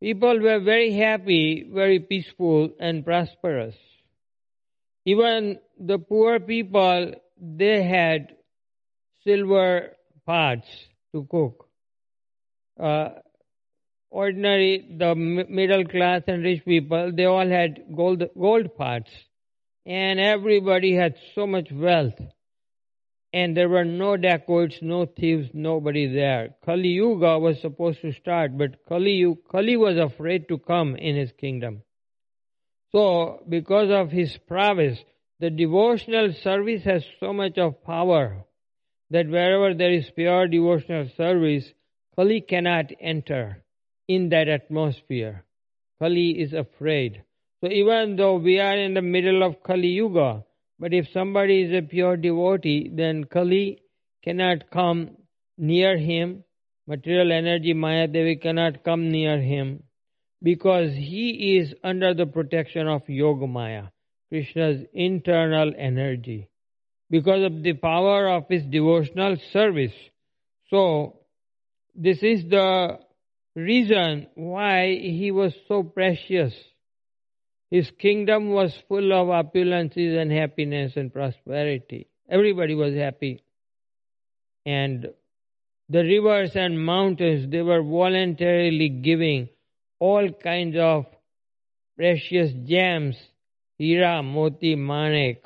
people 0.00 0.40
were 0.40 0.60
very 0.60 0.92
happy, 0.92 1.68
very 1.72 2.00
peaceful 2.00 2.70
and 2.80 3.04
prosperous. 3.04 3.76
Even 5.06 5.58
the 5.78 5.98
poor 5.98 6.40
people, 6.40 7.12
they 7.40 7.82
had 7.82 8.34
silver 9.24 9.96
pots 10.26 10.66
to 11.12 11.26
cook. 11.30 11.68
Uh, 12.80 13.10
ordinary, 14.10 14.96
the 14.98 15.14
middle 15.14 15.84
class 15.84 16.22
and 16.26 16.42
rich 16.42 16.64
people, 16.64 17.12
they 17.14 17.24
all 17.24 17.48
had 17.48 17.84
gold, 17.94 18.22
gold 18.38 18.76
pots. 18.76 19.10
And 19.86 20.18
everybody 20.18 20.94
had 20.94 21.14
so 21.34 21.46
much 21.46 21.68
wealth. 21.70 22.18
And 23.32 23.56
there 23.56 23.68
were 23.68 23.84
no 23.84 24.16
dacoits, 24.16 24.78
no 24.80 25.06
thieves, 25.06 25.48
nobody 25.52 26.06
there. 26.06 26.54
Kali 26.64 26.88
Yuga 26.88 27.38
was 27.38 27.60
supposed 27.60 28.00
to 28.02 28.12
start, 28.12 28.56
but 28.56 28.84
Kali, 28.88 29.26
Kali 29.50 29.76
was 29.76 29.98
afraid 29.98 30.48
to 30.48 30.58
come 30.58 30.94
in 30.94 31.16
his 31.16 31.32
kingdom. 31.32 31.82
So, 32.92 33.42
because 33.48 33.90
of 33.90 34.12
his 34.12 34.38
prowess, 34.46 34.98
the 35.40 35.50
devotional 35.50 36.32
service 36.44 36.84
has 36.84 37.04
so 37.18 37.32
much 37.32 37.58
of 37.58 37.82
power 37.82 38.44
that 39.10 39.28
wherever 39.28 39.74
there 39.74 39.92
is 39.92 40.10
pure 40.14 40.48
devotional 40.48 41.08
service, 41.16 41.72
Kali 42.16 42.40
cannot 42.40 42.90
enter 43.00 43.62
in 44.08 44.28
that 44.30 44.48
atmosphere. 44.48 45.44
Kali 45.98 46.30
is 46.40 46.52
afraid. 46.52 47.22
So 47.60 47.70
even 47.70 48.16
though 48.16 48.36
we 48.36 48.60
are 48.60 48.76
in 48.76 48.94
the 48.94 49.02
middle 49.02 49.42
of 49.42 49.62
Kali 49.62 49.88
Yuga, 49.88 50.44
but 50.78 50.92
if 50.92 51.08
somebody 51.12 51.62
is 51.62 51.72
a 51.72 51.82
pure 51.86 52.16
devotee, 52.16 52.90
then 52.92 53.24
Kali 53.24 53.82
cannot 54.22 54.70
come 54.70 55.16
near 55.56 55.96
him. 55.96 56.44
Material 56.86 57.32
energy, 57.32 57.72
Maya 57.72 58.06
Devi 58.06 58.36
cannot 58.36 58.84
come 58.84 59.10
near 59.10 59.40
him 59.40 59.84
because 60.42 60.92
he 60.92 61.56
is 61.56 61.74
under 61.82 62.12
the 62.12 62.26
protection 62.26 62.86
of 62.86 63.08
Yoga 63.08 63.46
Maya, 63.46 63.84
Krishna's 64.28 64.82
internal 64.92 65.72
energy 65.78 66.50
because 67.10 67.44
of 67.44 67.62
the 67.62 67.74
power 67.74 68.28
of 68.28 68.44
his 68.48 68.64
devotional 68.64 69.36
service. 69.52 69.92
So, 70.70 71.20
this 71.94 72.18
is 72.22 72.48
the 72.48 72.98
reason 73.54 74.26
why 74.34 74.96
he 74.96 75.30
was 75.30 75.54
so 75.68 75.82
precious. 75.82 76.54
His 77.70 77.90
kingdom 77.98 78.50
was 78.50 78.76
full 78.88 79.12
of 79.12 79.28
opulences 79.28 80.20
and 80.20 80.30
happiness 80.30 80.92
and 80.96 81.12
prosperity. 81.12 82.08
Everybody 82.28 82.74
was 82.74 82.94
happy. 82.94 83.42
And 84.66 85.08
the 85.88 86.02
rivers 86.02 86.52
and 86.54 86.84
mountains, 86.84 87.50
they 87.50 87.62
were 87.62 87.82
voluntarily 87.82 88.88
giving 88.88 89.48
all 89.98 90.30
kinds 90.32 90.76
of 90.78 91.06
precious 91.96 92.50
gems, 92.66 93.16
hira, 93.78 94.22
moti, 94.22 94.74
manik, 94.74 95.44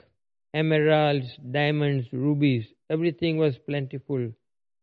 emeralds, 0.54 1.26
diamonds, 1.50 2.06
rubies, 2.12 2.66
everything 2.90 3.38
was 3.38 3.58
plentiful. 3.58 4.32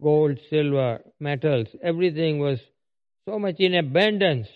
Gold, 0.02 0.40
silver, 0.50 1.02
metals, 1.20 1.68
everything 1.82 2.40
was 2.40 2.60
so 3.28 3.40
much 3.40 3.60
in 3.60 3.76
abundance. 3.76 4.48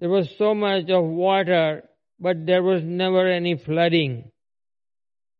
There 0.00 0.10
was 0.10 0.28
so 0.36 0.54
much 0.54 0.90
of 0.90 1.04
water, 1.04 1.88
but 2.18 2.46
there 2.46 2.62
was 2.62 2.82
never 2.82 3.26
any 3.26 3.56
flooding. 3.56 4.30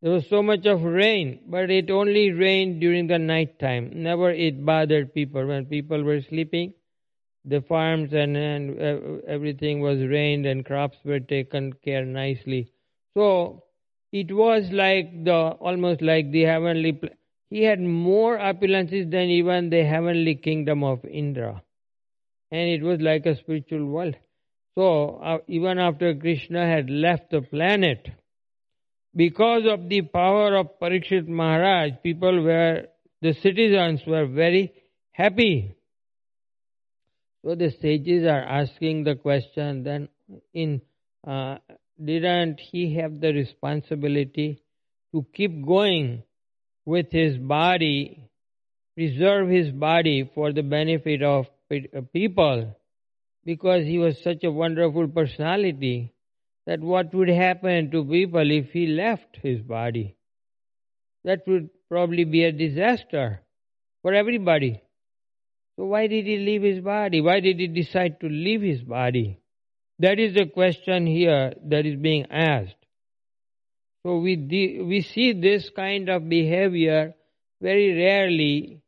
There 0.03 0.13
was 0.13 0.29
so 0.29 0.43
much 0.43 0.67
of 0.67 0.83
rain, 0.83 1.41
but 1.49 1.71
it 1.71 1.91
only 1.91 2.31
rained 2.31 2.81
during 2.81 3.07
the 3.09 3.19
night 3.19 3.59
time. 3.59 3.91
Never 4.03 4.31
it 4.31 4.65
bothered 4.65 5.13
people. 5.13 5.47
When 5.47 5.67
people 5.67 6.03
were 6.03 6.21
sleeping, 6.23 6.75
the 7.45 7.63
farms 7.63 8.13
and, 8.13 8.37
and 8.37 8.81
uh, 8.81 9.19
everything 9.27 9.81
was 9.81 9.99
rained 10.01 10.47
and 10.47 10.65
crops 10.65 10.99
were 11.05 11.21
taken 11.21 11.73
care 11.85 12.05
nicely. 12.05 12.73
So 13.15 13.66
it 14.21 14.33
was 14.33 14.71
like 14.73 15.25
the 15.25 15.39
almost 15.69 16.01
like 16.01 16.31
the 16.31 16.43
heavenly. 16.43 16.99
He 17.51 17.63
had 17.63 17.81
more 17.81 18.39
opulences 18.39 19.11
than 19.11 19.29
even 19.39 19.71
the 19.71 19.85
heavenly 19.85 20.35
kingdom 20.37 20.83
of 20.83 21.05
Indra, 21.05 21.63
and 22.51 22.69
it 22.71 22.83
was 22.83 23.01
like 23.01 23.27
a 23.27 23.37
spiritual 23.37 23.85
world. 23.87 24.17
So 24.77 25.21
uh, 25.23 25.39
even 25.49 25.79
after 25.79 26.15
Krishna 26.15 26.67
had 26.67 26.91
left 26.91 27.31
the 27.31 27.43
planet, 27.43 28.09
because 29.15 29.65
of 29.67 29.89
the 29.89 30.03
power 30.03 30.57
of 30.57 30.79
Parikshit 30.81 31.29
Maharaj, 31.29 31.93
people 32.03 32.43
were 32.43 32.87
the 33.23 33.35
citizens 33.35 34.01
were 34.07 34.27
very 34.27 34.73
happy. 35.13 35.77
So 37.45 37.55
the 37.55 37.71
sages 37.81 38.25
are 38.25 38.43
asking 38.43 39.05
the 39.05 39.15
question 39.15 39.85
then 39.85 40.09
in 40.53 40.81
uh, 41.27 41.59
didn't 42.03 42.61
he 42.61 42.95
have 42.95 43.21
the 43.21 43.33
responsibility 43.33 44.63
to 45.13 45.25
keep 45.35 45.65
going 45.65 46.23
with 46.85 47.11
his 47.11 47.37
body, 47.39 48.29
preserve 48.95 49.49
his 49.49 49.71
body 49.71 50.31
for 50.35 50.53
the 50.53 50.63
benefit 50.63 51.23
of 51.23 51.47
uh, 51.71 52.01
people? 52.13 52.77
Because 53.45 53.85
he 53.85 53.99
was 53.99 54.23
such 54.23 54.45
a 54.45 54.51
wonderful 54.51 55.09
personality 55.09 56.13
that 56.67 56.81
what 56.81 57.15
would 57.15 57.29
happen 57.29 57.91
to 57.93 58.05
people 58.05 58.51
if 58.51 58.73
he 58.73 58.89
left 58.89 59.37
his 59.43 59.61
body? 59.61 60.17
That 61.25 61.47
would 61.47 61.71
probably 61.89 62.25
be 62.25 62.45
a 62.45 62.53
disaster 62.53 63.41
for 64.03 64.15
everybody. 64.15 64.83
So 65.77 65.85
why 65.87 66.07
did 66.07 66.27
he 66.27 66.39
leave 66.39 66.63
his 66.63 66.81
body? 66.81 67.21
Why 67.21 67.41
did 67.41 67.59
he 67.59 67.69
decide 67.69 68.21
to 68.21 68.29
leave 68.29 68.63
his 68.63 68.83
body? 68.83 69.41
That 69.99 70.19
is 70.19 70.35
the 70.35 70.47
question 70.47 71.07
here 71.07 71.55
that 71.65 71.87
is 71.87 71.97
being 71.97 72.27
asked. 72.31 72.77
So 74.05 74.19
we, 74.19 74.37
de- 74.37 74.83
we 74.83 75.01
see 75.01 75.33
this 75.33 75.71
kind 75.71 76.09
of 76.09 76.29
behavior 76.29 77.15
very 77.61 77.97
rarely. 77.97 78.83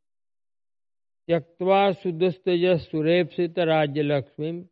Tyaktva 1.29 1.97
sudastaja 2.03 2.81
surepsita 2.91 3.67
rajalakshmim 3.67 4.67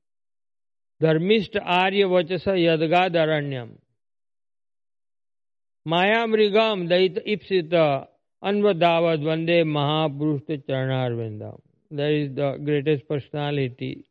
dharmist 1.01 1.57
arya 1.57 2.07
vachasa 2.07 2.55
yadgadaranyam 2.57 3.70
mayamrigam 5.87 6.88
daita 6.88 7.20
ipsita 7.27 8.07
anvadavad 8.42 9.20
vande 9.20 9.64
mahapurushta 9.64 10.62
charanarvindam. 10.66 11.61
That 11.90 12.11
is 12.11 12.35
the 12.35 12.59
greatest 12.64 13.07
personality 13.07 14.07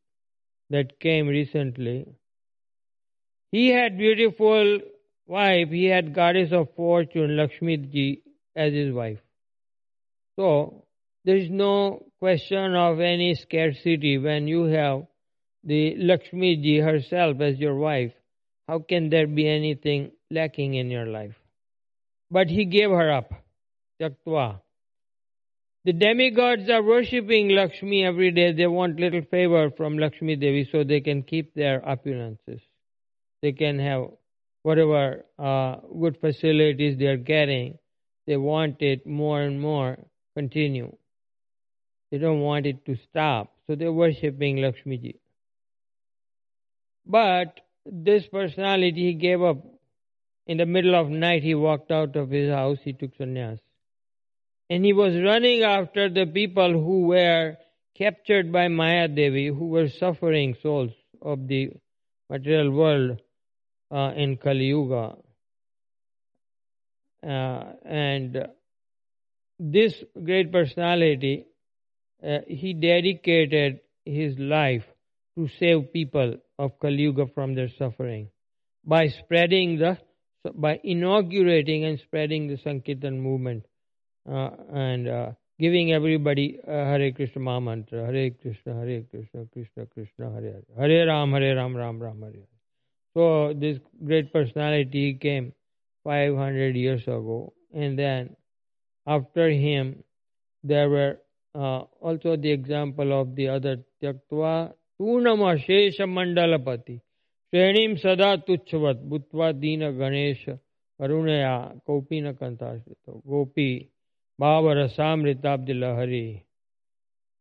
that 0.69 0.99
came 0.99 1.27
recently. 1.27 2.05
He 3.51 3.69
had 3.69 3.97
beautiful 3.97 4.79
wife. 5.27 5.69
He 5.69 5.85
had 5.85 6.13
goddess 6.13 6.51
of 6.51 6.73
fortune, 6.75 7.37
Lakshmi 7.37 7.77
ji, 7.77 8.21
as 8.55 8.73
his 8.73 8.93
wife. 8.93 9.19
So 10.37 10.85
there 11.23 11.37
is 11.37 11.49
no 11.49 12.05
question 12.19 12.75
of 12.75 12.99
any 12.99 13.35
scarcity 13.35 14.17
when 14.17 14.47
you 14.47 14.63
have 14.65 15.07
the 15.63 15.95
Lakshmi 15.97 16.57
ji 16.57 16.77
herself 16.77 17.39
as 17.41 17.57
your 17.57 17.75
wife. 17.75 18.13
How 18.67 18.79
can 18.79 19.09
there 19.09 19.27
be 19.27 19.47
anything 19.47 20.11
lacking 20.31 20.73
in 20.73 20.89
your 20.89 21.05
life? 21.05 21.35
But 22.31 22.49
he 22.49 22.65
gave 22.65 22.89
her 22.89 23.11
up. 23.11 23.31
Tyaktva. 24.01 24.61
The 25.85 25.93
demigods 25.93 26.67
are 26.67 26.81
worshipping 26.81 27.49
Lakshmi 27.49 28.03
every 28.03 28.31
day. 28.31 28.51
They 28.53 28.65
want 28.65 28.99
little 28.99 29.21
favor 29.21 29.69
from 29.69 29.99
Lakshmi 29.99 30.35
Devi 30.35 30.67
so 30.71 30.83
they 30.83 30.99
can 30.99 31.21
keep 31.21 31.53
their 31.53 31.79
opulences. 31.81 32.59
They 33.43 33.51
can 33.51 33.77
have 33.77 34.07
whatever 34.63 35.25
uh, 35.37 35.75
good 35.99 36.17
facilities 36.19 36.97
they 36.97 37.05
are 37.05 37.17
getting. 37.17 37.77
They 38.25 38.35
want 38.35 38.81
it 38.81 39.05
more 39.05 39.41
and 39.41 39.61
more 39.61 39.99
continue. 40.35 40.97
They 42.09 42.17
don't 42.17 42.39
want 42.39 42.65
it 42.65 42.83
to 42.87 42.95
stop. 43.07 43.53
So 43.67 43.75
they're 43.75 43.93
worshipping 43.93 44.57
Lakshmi 44.57 44.97
Ji. 44.97 45.19
But 47.05 47.59
this 47.85 48.25
personality 48.25 49.05
he 49.05 49.13
gave 49.13 49.43
up. 49.43 49.57
In 50.47 50.57
the 50.57 50.65
middle 50.65 50.95
of 50.95 51.09
night, 51.09 51.43
he 51.43 51.53
walked 51.53 51.91
out 51.91 52.15
of 52.15 52.31
his 52.31 52.51
house, 52.51 52.77
he 52.83 52.93
took 52.93 53.15
sannyas. 53.17 53.59
And 54.69 54.83
he 54.83 54.93
was 54.93 55.13
running 55.23 55.63
after 55.63 56.09
the 56.09 56.25
people 56.25 56.71
who 56.71 57.07
were 57.07 57.57
captured 57.95 58.51
by 58.51 58.67
Maya 58.67 59.07
Devi, 59.07 59.47
who 59.47 59.67
were 59.67 59.89
suffering 59.89 60.55
souls 60.61 60.91
of 61.21 61.47
the 61.47 61.71
material 62.29 62.71
world 62.71 63.21
uh, 63.91 64.11
in 64.15 64.37
Kali 64.37 64.65
Yuga. 64.65 65.15
Uh, 67.23 67.63
and 67.85 68.47
this 69.59 69.93
great 70.23 70.51
personality, 70.51 71.45
uh, 72.23 72.39
he 72.47 72.73
dedicated 72.73 73.79
his 74.03 74.37
life 74.37 74.83
to 75.37 75.47
save 75.59 75.93
people 75.93 76.35
of 76.57 76.79
Kali 76.79 77.03
Yuga 77.03 77.27
from 77.33 77.55
their 77.55 77.69
suffering 77.77 78.29
by 78.83 79.07
spreading 79.07 79.77
the, 79.77 79.97
by 80.53 80.79
inaugurating 80.83 81.85
and 81.85 81.99
spreading 81.99 82.47
the 82.47 82.57
Sankirtan 82.57 83.19
movement 83.19 83.65
and 84.25 85.07
uh, 85.07 85.31
giving 85.59 85.93
everybody 85.93 86.59
uh, 86.67 86.71
Hare 86.71 87.11
Krishna 87.11 87.61
mantra, 87.61 88.05
Hare 88.05 88.31
Krishna, 88.31 88.73
Hare 88.73 89.03
Krishna, 89.03 89.45
Krishna 89.53 89.85
Krishna, 89.85 90.31
Hare 90.31 90.61
Hare, 90.77 90.89
Hare 90.89 91.07
Ram, 91.07 91.31
Hare 91.31 91.55
Ram, 91.55 91.75
Ram 91.75 92.01
Ram, 92.01 92.21
Hare 92.21 92.31
Hare. 92.31 92.47
So 93.13 93.53
this 93.53 93.79
great 94.05 94.33
personality 94.33 95.13
came 95.13 95.53
500 96.03 96.75
years 96.75 97.03
ago, 97.03 97.53
and 97.73 97.97
then 97.97 98.35
after 99.07 99.49
him, 99.49 100.03
there 100.63 100.89
were 100.89 101.17
uh, 101.53 101.83
also 102.01 102.35
the 102.35 102.51
example 102.51 103.19
of 103.19 103.35
the 103.35 103.47
other 103.47 103.77
Tyaktva 104.01 104.73
Turnama 104.99 105.55
Mandalapati 105.99 106.99
Shrenim 107.53 108.01
Sada 108.01 108.41
Tuchvat 108.45 109.07
Bhutva 109.07 109.59
Dina 109.59 109.93
Ganesh 109.93 110.49
Karunaya 110.99 111.79
Kopina 111.87 112.33
Kantashrito 112.33 113.21
Gopi 113.27 113.89
Bhavara 114.39 114.89
Samritabdila 114.95 115.95
Hari 115.95 116.45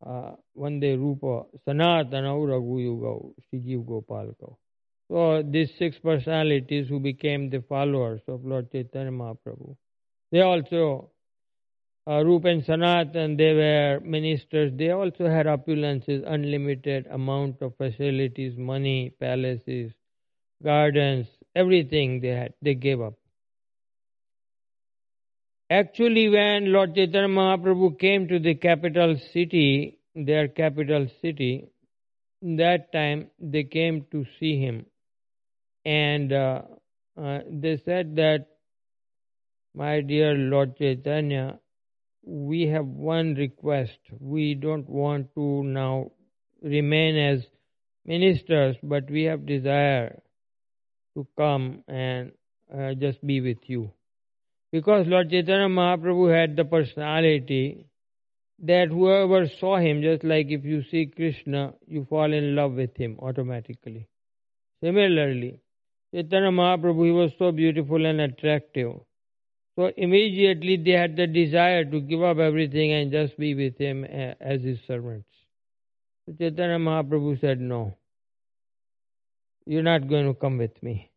Vande 0.05 0.97
Rupa 0.99 1.47
Sanatanau 1.67 2.47
Raghuyugau 2.47 3.33
Shijiv 3.53 3.87
Gopal 3.87 4.35
So 5.11 5.43
these 5.43 5.71
six 5.79 5.99
personalities 5.99 6.89
who 6.89 7.01
became 7.01 7.51
the 7.51 7.63
followers 7.69 8.21
of 8.29 8.45
Lord 8.45 8.71
Chaitanya 8.71 9.11
Mahaprabhu, 9.11 9.77
they 10.31 10.41
also 10.41 11.11
uh, 12.07 12.23
Rup 12.23 12.45
and 12.45 12.63
Sanatan, 12.65 13.37
they 13.37 13.55
were 13.55 14.01
ministers. 14.05 14.73
They 14.77 14.91
also 14.91 15.27
had 15.27 15.47
opulences, 15.47 16.23
unlimited 16.27 17.07
amount 17.07 17.63
of 17.63 17.75
facilities, 17.79 18.59
money, 18.59 19.15
palaces, 19.19 19.93
gardens, 20.63 21.27
everything 21.57 22.21
they. 22.21 22.51
They 22.61 22.75
gave 22.75 23.01
up. 23.01 23.15
Actually, 25.71 26.29
when 26.29 26.73
Lord 26.73 26.95
Chaitanya 26.95 27.29
Mahaprabhu 27.29 27.99
came 27.99 28.29
to 28.29 28.39
the 28.39 28.55
capital 28.55 29.17
city, 29.33 29.99
their 30.15 30.49
capital 30.49 31.07
city, 31.23 31.69
that 32.43 32.93
time 32.93 33.31
they 33.41 33.65
came 33.65 34.07
to 34.11 34.25
see 34.39 34.59
him. 34.61 34.87
And 35.85 36.33
uh, 36.33 36.63
uh, 37.21 37.41
they 37.51 37.81
said 37.85 38.17
that, 38.17 38.47
my 39.75 40.01
dear 40.03 40.35
Lord 40.35 40.77
Chaitanya, 40.77 41.59
we 42.23 42.67
have 42.69 42.87
one 42.87 43.35
request. 43.35 43.99
We 44.21 44.55
don't 44.55 44.89
want 44.89 45.35
to 45.35 45.63
now 45.65 46.13
remain 46.63 47.17
as 47.17 47.47
ministers, 48.05 48.77
but 48.83 49.11
we 49.11 49.25
have 49.25 49.47
desire 49.47 50.21
to 51.15 51.27
come 51.37 51.83
and 51.89 52.33
uh, 52.73 52.95
just 52.95 53.25
be 53.27 53.41
with 53.41 53.59
you. 53.67 53.91
Because 54.75 55.07
Lord 55.07 55.31
Chaitanya 55.31 55.69
Mahaprabhu 55.69 56.27
had 56.35 56.57
the 56.57 56.65
personality 56.65 57.87
that 58.71 58.89
whoever 58.89 59.49
saw 59.61 59.79
him, 59.79 60.03
just 60.03 60.25
like 60.25 60.47
if 60.51 60.65
you 60.65 60.83
see 60.91 61.07
Krishna, 61.07 61.75
you 61.87 62.05
fall 62.11 62.33
in 62.33 62.55
love 62.57 62.73
with 62.73 62.97
him 62.97 63.17
automatically. 63.21 64.09
Similarly, 64.83 65.61
Chaitanya 66.15 66.51
Mahaprabhu, 66.51 67.07
he 67.07 67.13
was 67.13 67.31
so 67.39 67.53
beautiful 67.53 68.05
and 68.05 68.21
attractive 68.21 68.95
so 69.77 69.91
immediately 69.97 70.77
they 70.77 70.93
had 70.93 71.17
the 71.17 71.27
desire 71.27 71.85
to 71.85 72.01
give 72.01 72.23
up 72.23 72.39
everything 72.39 72.93
and 72.93 73.11
just 73.11 73.37
be 73.37 73.55
with 73.55 73.77
him 73.77 74.05
as 74.05 74.63
his 74.63 74.79
servants. 74.87 75.29
So 76.27 76.35
Chaitanya 76.39 76.79
Mahaprabhu 76.79 77.41
said, 77.41 77.61
No, 77.61 77.97
you're 79.67 79.83
not 79.83 80.09
going 80.09 80.27
to 80.27 80.35
come 80.35 80.59
with 80.59 80.81
me. 80.83 81.11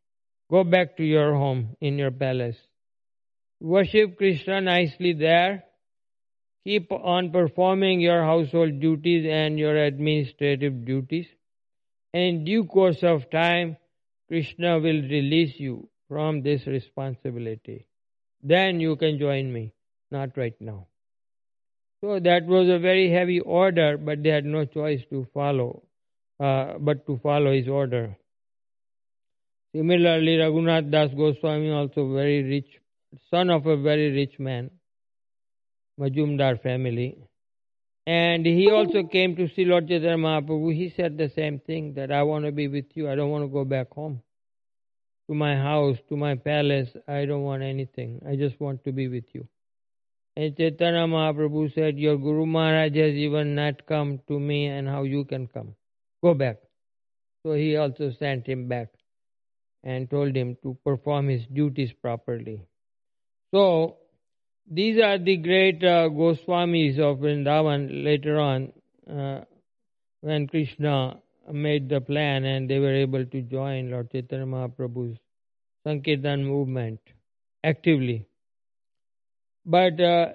Go 0.50 0.64
back 0.64 0.98
to 0.98 1.04
your 1.04 1.34
home 1.36 1.76
in 1.82 2.00
your 2.00 2.12
palace. 2.12 2.58
Worship 3.60 4.18
Krishna 4.18 4.62
nicely 4.62 5.14
there. 5.14 5.64
Keep 6.64 6.92
on 6.92 7.32
performing 7.32 8.02
your 8.02 8.24
household 8.24 8.80
duties 8.80 9.26
and 9.30 9.58
your 9.58 9.76
administrative 9.78 10.86
duties. 10.86 11.26
And 12.14 12.24
in 12.24 12.46
due 12.46 12.66
course 12.66 13.04
of 13.04 13.30
time, 13.30 13.78
Krishna 14.28 14.76
will 14.80 15.02
release 15.02 15.60
you 15.60 15.90
from 16.08 16.42
this 16.42 16.68
responsibility. 16.68 17.88
Then 18.44 18.80
you 18.80 18.96
can 18.96 19.18
join 19.18 19.52
me. 19.52 19.74
Not 20.12 20.38
right 20.38 20.56
now. 20.60 20.88
So 22.02 22.20
that 22.20 22.46
was 22.46 22.70
a 22.70 22.80
very 22.80 23.10
heavy 23.12 23.40
order, 23.40 23.98
but 23.98 24.22
they 24.24 24.30
had 24.30 24.46
no 24.46 24.66
choice 24.66 25.02
to 25.10 25.28
follow, 25.34 25.84
uh, 26.40 26.74
but 26.80 27.06
to 27.08 27.18
follow 27.24 27.52
his 27.52 27.68
order. 27.68 28.16
Similarly, 29.76 30.38
Raghunath 30.38 30.92
Das 30.92 31.12
Goswami, 31.14 31.72
also 31.72 32.14
very 32.14 32.44
rich, 32.44 32.80
son 33.30 33.50
of 33.50 33.66
a 33.66 33.78
very 33.78 34.12
rich 34.12 34.40
man, 34.40 34.72
Majumdar 36.00 36.62
family. 36.62 37.18
And 38.06 38.46
he 38.46 38.72
also 38.72 39.00
oh. 39.00 39.08
came 39.08 39.36
to 39.36 39.50
see 39.50 39.66
Lord 39.66 39.88
Chaitanya 39.88 40.18
Mahaprabhu. 40.18 40.74
He 40.74 40.94
said 40.96 41.18
the 41.18 41.30
same 41.36 41.60
thing 41.60 41.94
that 41.96 42.12
I 42.12 42.24
want 42.24 42.46
to 42.46 42.52
be 42.52 42.68
with 42.68 42.86
you. 42.94 43.10
I 43.10 43.16
don't 43.16 43.32
want 43.32 43.44
to 43.44 43.50
go 43.50 43.66
back 43.66 43.92
home 43.94 44.22
to 45.30 45.36
my 45.36 45.56
house, 45.56 45.98
to 46.08 46.16
my 46.16 46.36
palace. 46.36 46.90
I 47.08 47.26
don't 47.26 47.44
want 47.44 47.64
anything. 47.64 48.22
I 48.28 48.36
just 48.36 48.60
want 48.62 48.84
to 48.86 48.92
be 48.92 49.08
with 49.08 49.26
you. 49.34 49.48
And 50.38 50.56
Chaitanya 50.56 51.08
Mahaprabhu 51.08 51.74
said, 51.74 51.98
Your 51.98 52.18
Guru 52.18 52.46
Maharaj 52.46 52.96
has 52.96 53.14
even 53.14 53.56
not 53.56 53.86
come 53.88 54.20
to 54.28 54.40
me, 54.40 54.68
and 54.68 54.88
how 54.88 55.04
you 55.04 55.26
can 55.26 55.48
come? 55.48 55.76
Go 56.24 56.34
back. 56.34 56.58
So 57.44 57.54
he 57.54 57.76
also 57.76 58.12
sent 58.20 58.48
him 58.48 58.68
back 58.68 58.90
and 59.84 60.10
told 60.10 60.36
him 60.36 60.56
to 60.64 60.78
perform 60.86 61.28
his 61.28 61.46
duties 61.48 61.92
properly. 62.02 62.62
So 63.54 63.98
these 64.70 65.00
are 65.02 65.18
the 65.18 65.38
great 65.38 65.84
uh, 65.84 66.10
Goswamis 66.10 67.00
of 67.00 67.20
Vrindavan 67.20 68.04
later 68.04 68.40
on 68.40 68.74
uh, 69.10 69.46
when 70.22 70.48
Krishna 70.48 71.20
made 71.52 71.88
the 71.88 72.02
plan 72.02 72.44
and 72.44 72.70
they 72.70 72.80
were 72.80 72.94
able 72.94 73.26
to 73.26 73.42
join 73.42 73.92
Lord 73.92 74.12
Chaitanya 74.12 74.46
Mahaprabhu's 74.46 75.18
Sankirtan 75.86 76.46
movement 76.46 77.00
actively. 77.64 78.28
But 79.66 80.00
uh, 80.02 80.34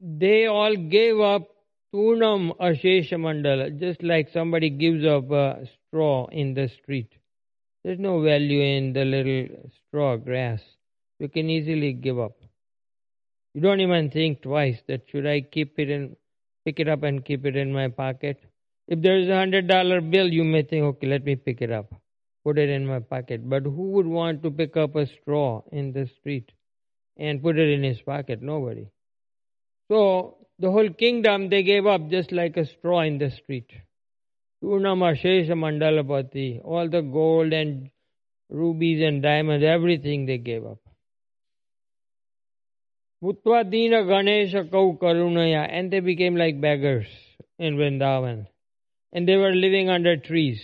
they 0.00 0.46
all 0.46 0.76
gave 0.76 1.18
up 1.18 1.48
Turnam 1.92 2.52
Ashesha 2.60 3.18
Mandala, 3.18 3.78
just 3.78 4.02
like 4.02 4.28
somebody 4.28 4.70
gives 4.70 5.04
up 5.04 5.30
a 5.30 5.66
straw 5.88 6.26
in 6.26 6.54
the 6.54 6.68
street. 6.68 7.12
There's 7.82 7.98
no 7.98 8.20
value 8.22 8.60
in 8.60 8.92
the 8.92 9.04
little 9.04 9.70
straw 9.88 10.16
grass. 10.16 10.60
You 11.18 11.28
can 11.28 11.48
easily 11.50 11.92
give 11.92 12.18
up. 12.18 12.36
You 13.54 13.60
don't 13.60 13.80
even 13.80 14.10
think 14.10 14.42
twice 14.42 14.82
that 14.88 15.08
should 15.08 15.26
I 15.26 15.40
keep 15.40 15.78
it 15.78 15.90
and 15.90 16.16
pick 16.64 16.80
it 16.80 16.88
up 16.88 17.02
and 17.02 17.24
keep 17.24 17.46
it 17.46 17.56
in 17.56 17.72
my 17.72 17.88
pocket 17.88 18.44
if 18.88 19.02
there 19.02 19.18
is 19.18 19.28
a 19.28 19.36
hundred 19.36 19.66
dollar 19.66 20.00
bill, 20.00 20.32
you 20.32 20.44
may 20.44 20.62
think, 20.62 20.84
okay, 20.84 21.06
let 21.08 21.24
me 21.24 21.34
pick 21.34 21.60
it 21.60 21.72
up, 21.72 21.92
put 22.44 22.58
it 22.58 22.68
in 22.68 22.86
my 22.86 23.00
pocket. 23.00 23.48
But 23.48 23.64
who 23.64 23.90
would 23.92 24.06
want 24.06 24.42
to 24.44 24.50
pick 24.50 24.76
up 24.76 24.94
a 24.94 25.06
straw 25.06 25.62
in 25.72 25.92
the 25.92 26.06
street 26.06 26.52
and 27.16 27.42
put 27.42 27.58
it 27.58 27.68
in 27.68 27.82
his 27.82 28.00
pocket? 28.00 28.42
Nobody. 28.42 28.88
So 29.90 30.36
the 30.58 30.70
whole 30.70 30.90
kingdom 30.90 31.48
they 31.48 31.62
gave 31.64 31.86
up 31.86 32.08
just 32.08 32.30
like 32.32 32.56
a 32.56 32.64
straw 32.64 33.00
in 33.00 33.18
the 33.18 33.30
street. 33.30 33.72
All 34.62 34.78
the 36.88 37.02
gold 37.12 37.52
and 37.52 37.90
rubies 38.48 39.02
and 39.02 39.22
diamonds, 39.22 39.64
everything 39.64 40.26
they 40.26 40.38
gave 40.38 40.64
up. 40.64 40.78
Dina 43.32 44.04
Ganesha 44.04 44.64
Kau 44.70 44.98
Karunaya, 45.00 45.66
and 45.70 45.92
they 45.92 46.00
became 46.00 46.36
like 46.36 46.60
beggars 46.60 47.06
in 47.58 47.76
Vrindavan 47.76 48.46
and 49.16 49.26
they 49.26 49.36
were 49.36 49.54
living 49.54 49.88
under 49.88 50.18
trees. 50.18 50.60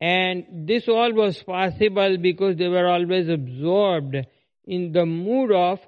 And 0.00 0.66
this 0.66 0.88
all 0.88 1.12
was 1.12 1.40
possible 1.42 2.16
because 2.20 2.56
they 2.56 2.66
were 2.66 2.88
always 2.88 3.28
absorbed 3.28 4.16
in 4.64 4.90
the 4.90 5.06
mood 5.06 5.52
of 5.52 5.78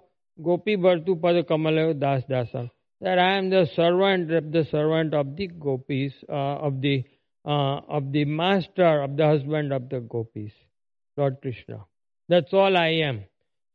Gopi 0.41 0.77
Bhartu 0.77 1.21
Pada 1.21 1.99
Das 1.99 2.23
Dasa. 2.31 2.71
That 3.01 3.19
I 3.19 3.39
am 3.39 3.51
the 3.51 3.67
servant, 3.75 4.29
the 4.29 4.65
servant 4.71 5.13
of 5.13 5.35
the 5.35 5.49
gopis, 5.49 6.13
uh, 6.29 6.33
of 6.33 6.81
the 6.81 7.05
uh, 7.45 7.81
of 7.99 8.13
the 8.13 8.25
master, 8.25 9.03
of 9.03 9.17
the 9.17 9.27
husband 9.27 9.73
of 9.73 9.89
the 9.89 9.99
gopis, 9.99 10.53
Lord 11.17 11.39
Krishna. 11.43 11.85
That's 12.29 12.53
all 12.53 12.77
I 12.77 12.91
am. 13.09 13.25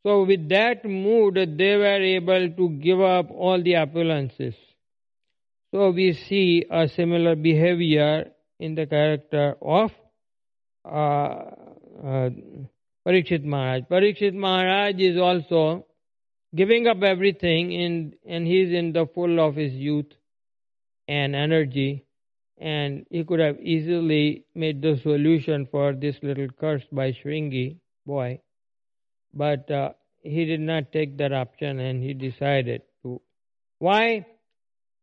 So 0.08 0.24
with 0.24 0.48
that 0.48 0.86
mood, 0.86 1.36
they 1.58 1.76
were 1.76 2.02
able 2.02 2.50
to 2.50 2.70
give 2.82 3.02
up 3.02 3.30
all 3.30 3.62
the 3.62 3.74
opulences. 3.74 4.56
So 5.74 5.90
we 5.92 6.14
see 6.14 6.64
a 6.72 6.88
similar 6.88 7.36
behavior 7.36 8.32
in 8.58 8.76
the 8.76 8.86
character 8.86 9.58
of 9.62 9.92
uh, 10.86 10.88
uh, 12.08 12.30
Parikshit 13.06 13.44
Maharaj. 13.44 13.84
Parikshit 13.92 14.34
Maharaj 14.34 14.96
is 14.98 15.18
also 15.18 15.86
giving 16.56 16.88
up 16.88 17.04
everything 17.04 17.74
in, 17.74 18.14
and 18.26 18.48
he's 18.48 18.72
in 18.72 18.94
the 18.94 19.08
full 19.14 19.42
of 19.46 19.58
his 19.58 19.74
youth 19.74 20.14
and 21.10 21.36
energy 21.36 22.06
and 22.58 23.06
he 23.10 23.26
could 23.26 23.42
have 23.42 23.60
easily 23.60 24.46
made 24.56 24.82
the 24.82 24.98
solution 25.04 25.68
for 25.70 25.92
this 25.92 26.16
little 26.24 26.48
curse 26.58 26.84
by 26.94 27.12
Shringi 27.12 27.80
boy, 28.06 28.40
but 29.34 29.70
uh, 29.72 29.92
he 30.22 30.46
did 30.46 30.60
not 30.60 30.92
take 30.92 31.18
that 31.18 31.34
option 31.34 31.80
and 31.80 32.04
he 32.04 32.14
decided 32.14 32.82
to. 33.04 33.22
Why? 33.80 34.26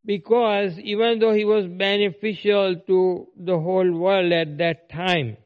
Because 0.05 0.79
even 0.79 1.19
though 1.19 1.33
he 1.33 1.45
was 1.45 1.67
beneficial 1.67 2.77
to 2.87 3.29
the 3.37 3.59
whole 3.59 3.91
world 3.91 4.33
at 4.33 4.59
that 4.59 4.91
time, 4.91 5.39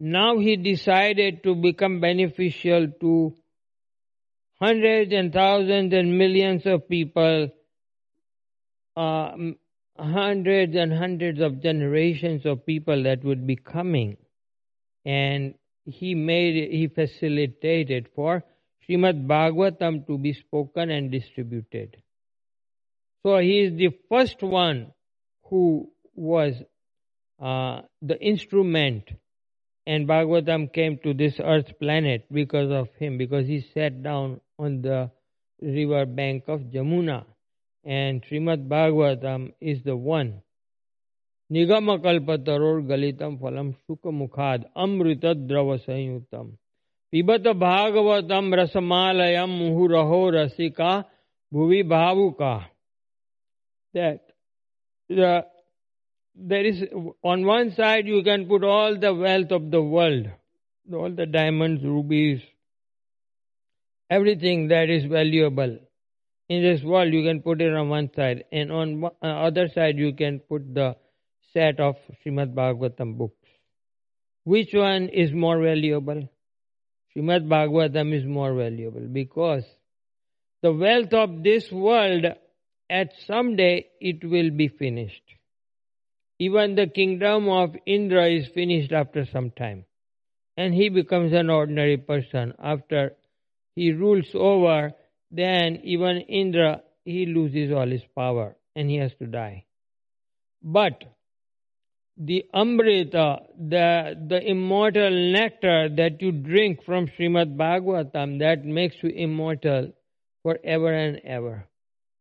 now 0.00 0.38
he 0.38 0.56
decided 0.56 1.42
to 1.44 1.54
become 1.54 2.00
beneficial 2.00 2.88
to 3.00 3.34
hundreds 4.60 5.12
and 5.12 5.32
thousands 5.32 5.92
and 5.92 6.18
millions 6.18 6.66
of 6.66 6.88
people, 6.88 7.48
uh, 8.96 9.30
hundreds 9.96 10.76
and 10.76 10.92
hundreds 10.92 11.40
of 11.40 11.62
generations 11.62 12.46
of 12.46 12.64
people 12.66 13.04
that 13.04 13.24
would 13.24 13.46
be 13.46 13.56
coming. 13.56 14.16
And 15.04 15.54
he 15.90 16.14
made, 16.14 16.70
he 16.70 16.88
facilitated 16.88 18.08
for 18.14 18.44
Srimad 18.88 19.26
Bhagavatam 19.26 20.06
to 20.06 20.18
be 20.18 20.32
spoken 20.32 20.90
and 20.90 21.10
distributed. 21.10 21.96
So 23.24 23.38
he 23.38 23.60
is 23.60 23.76
the 23.76 23.90
first 24.08 24.42
one 24.42 24.92
who 25.44 25.90
was 26.14 26.54
uh, 27.40 27.82
the 28.02 28.18
instrument 28.20 29.04
and 29.86 30.06
Bhagavatam 30.06 30.70
came 30.70 30.98
to 30.98 31.14
this 31.14 31.40
earth 31.42 31.78
planet 31.80 32.26
because 32.30 32.70
of 32.70 32.88
him, 32.98 33.16
because 33.16 33.46
he 33.46 33.66
sat 33.72 34.02
down 34.02 34.38
on 34.58 34.82
the 34.82 35.10
river 35.62 36.04
bank 36.04 36.44
of 36.46 36.60
Jamuna. 36.60 37.24
And 37.84 38.22
Srimad 38.22 38.68
Bhagavatam 38.68 39.54
is 39.62 39.82
the 39.84 39.96
one. 39.96 40.42
That 53.94 54.20
the 55.08 55.46
there 56.34 56.64
is 56.66 56.84
on 57.22 57.46
one 57.46 57.72
side 57.72 58.06
you 58.06 58.22
can 58.22 58.46
put 58.46 58.62
all 58.62 58.98
the 58.98 59.14
wealth 59.14 59.50
of 59.50 59.70
the 59.70 59.82
world, 59.82 60.28
all 60.92 61.10
the 61.10 61.26
diamonds, 61.26 61.82
rubies, 61.82 62.42
everything 64.10 64.68
that 64.68 64.90
is 64.90 65.04
valuable. 65.06 65.78
In 66.48 66.62
this 66.62 66.82
world 66.82 67.12
you 67.12 67.22
can 67.24 67.40
put 67.40 67.60
it 67.62 67.74
on 67.74 67.88
one 67.88 68.10
side 68.14 68.44
and 68.52 68.70
on 68.70 69.04
uh, 69.04 69.26
other 69.26 69.68
side 69.68 69.96
you 69.96 70.12
can 70.12 70.40
put 70.40 70.74
the 70.74 70.96
set 71.58 71.80
of 71.80 71.96
Srimad 72.18 72.54
Bhagavatam 72.54 73.16
books. 73.18 73.48
Which 74.44 74.72
one 74.72 75.08
is 75.08 75.32
more 75.32 75.60
valuable? 75.60 76.28
Srimad 77.10 77.48
Bhagavatam 77.48 78.14
is 78.18 78.24
more 78.24 78.54
valuable 78.54 79.06
because 79.20 79.64
the 80.62 80.72
wealth 80.72 81.12
of 81.12 81.42
this 81.42 81.64
world 81.72 82.26
at 82.88 83.08
some 83.26 83.56
day 83.56 83.88
it 84.00 84.24
will 84.24 84.50
be 84.50 84.68
finished. 84.68 85.22
Even 86.38 86.76
the 86.76 86.86
kingdom 86.86 87.48
of 87.48 87.74
Indra 87.86 88.28
is 88.28 88.46
finished 88.54 88.92
after 88.92 89.26
some 89.32 89.50
time. 89.50 89.84
And 90.56 90.72
he 90.72 90.88
becomes 90.88 91.32
an 91.32 91.50
ordinary 91.50 91.96
person. 91.96 92.52
After 92.62 93.16
he 93.74 93.92
rules 93.92 94.30
over, 94.34 94.92
then 95.32 95.80
even 95.82 96.20
Indra, 96.20 96.82
he 97.04 97.26
loses 97.26 97.72
all 97.72 97.88
his 97.88 98.06
power 98.14 98.56
and 98.76 98.88
he 98.88 98.96
has 98.96 99.12
to 99.18 99.26
die. 99.26 99.64
But 100.62 101.04
the 102.18 102.44
Amrita, 102.52 103.38
the, 103.56 104.14
the 104.28 104.40
immortal 104.44 105.32
nectar 105.32 105.88
that 105.88 106.20
you 106.20 106.32
drink 106.32 106.80
from 106.84 107.06
Srimad 107.06 107.56
Bhagavatam, 107.56 108.40
that 108.40 108.64
makes 108.64 108.96
you 109.02 109.10
immortal 109.10 109.92
forever 110.42 110.92
and 110.92 111.20
ever. 111.24 111.68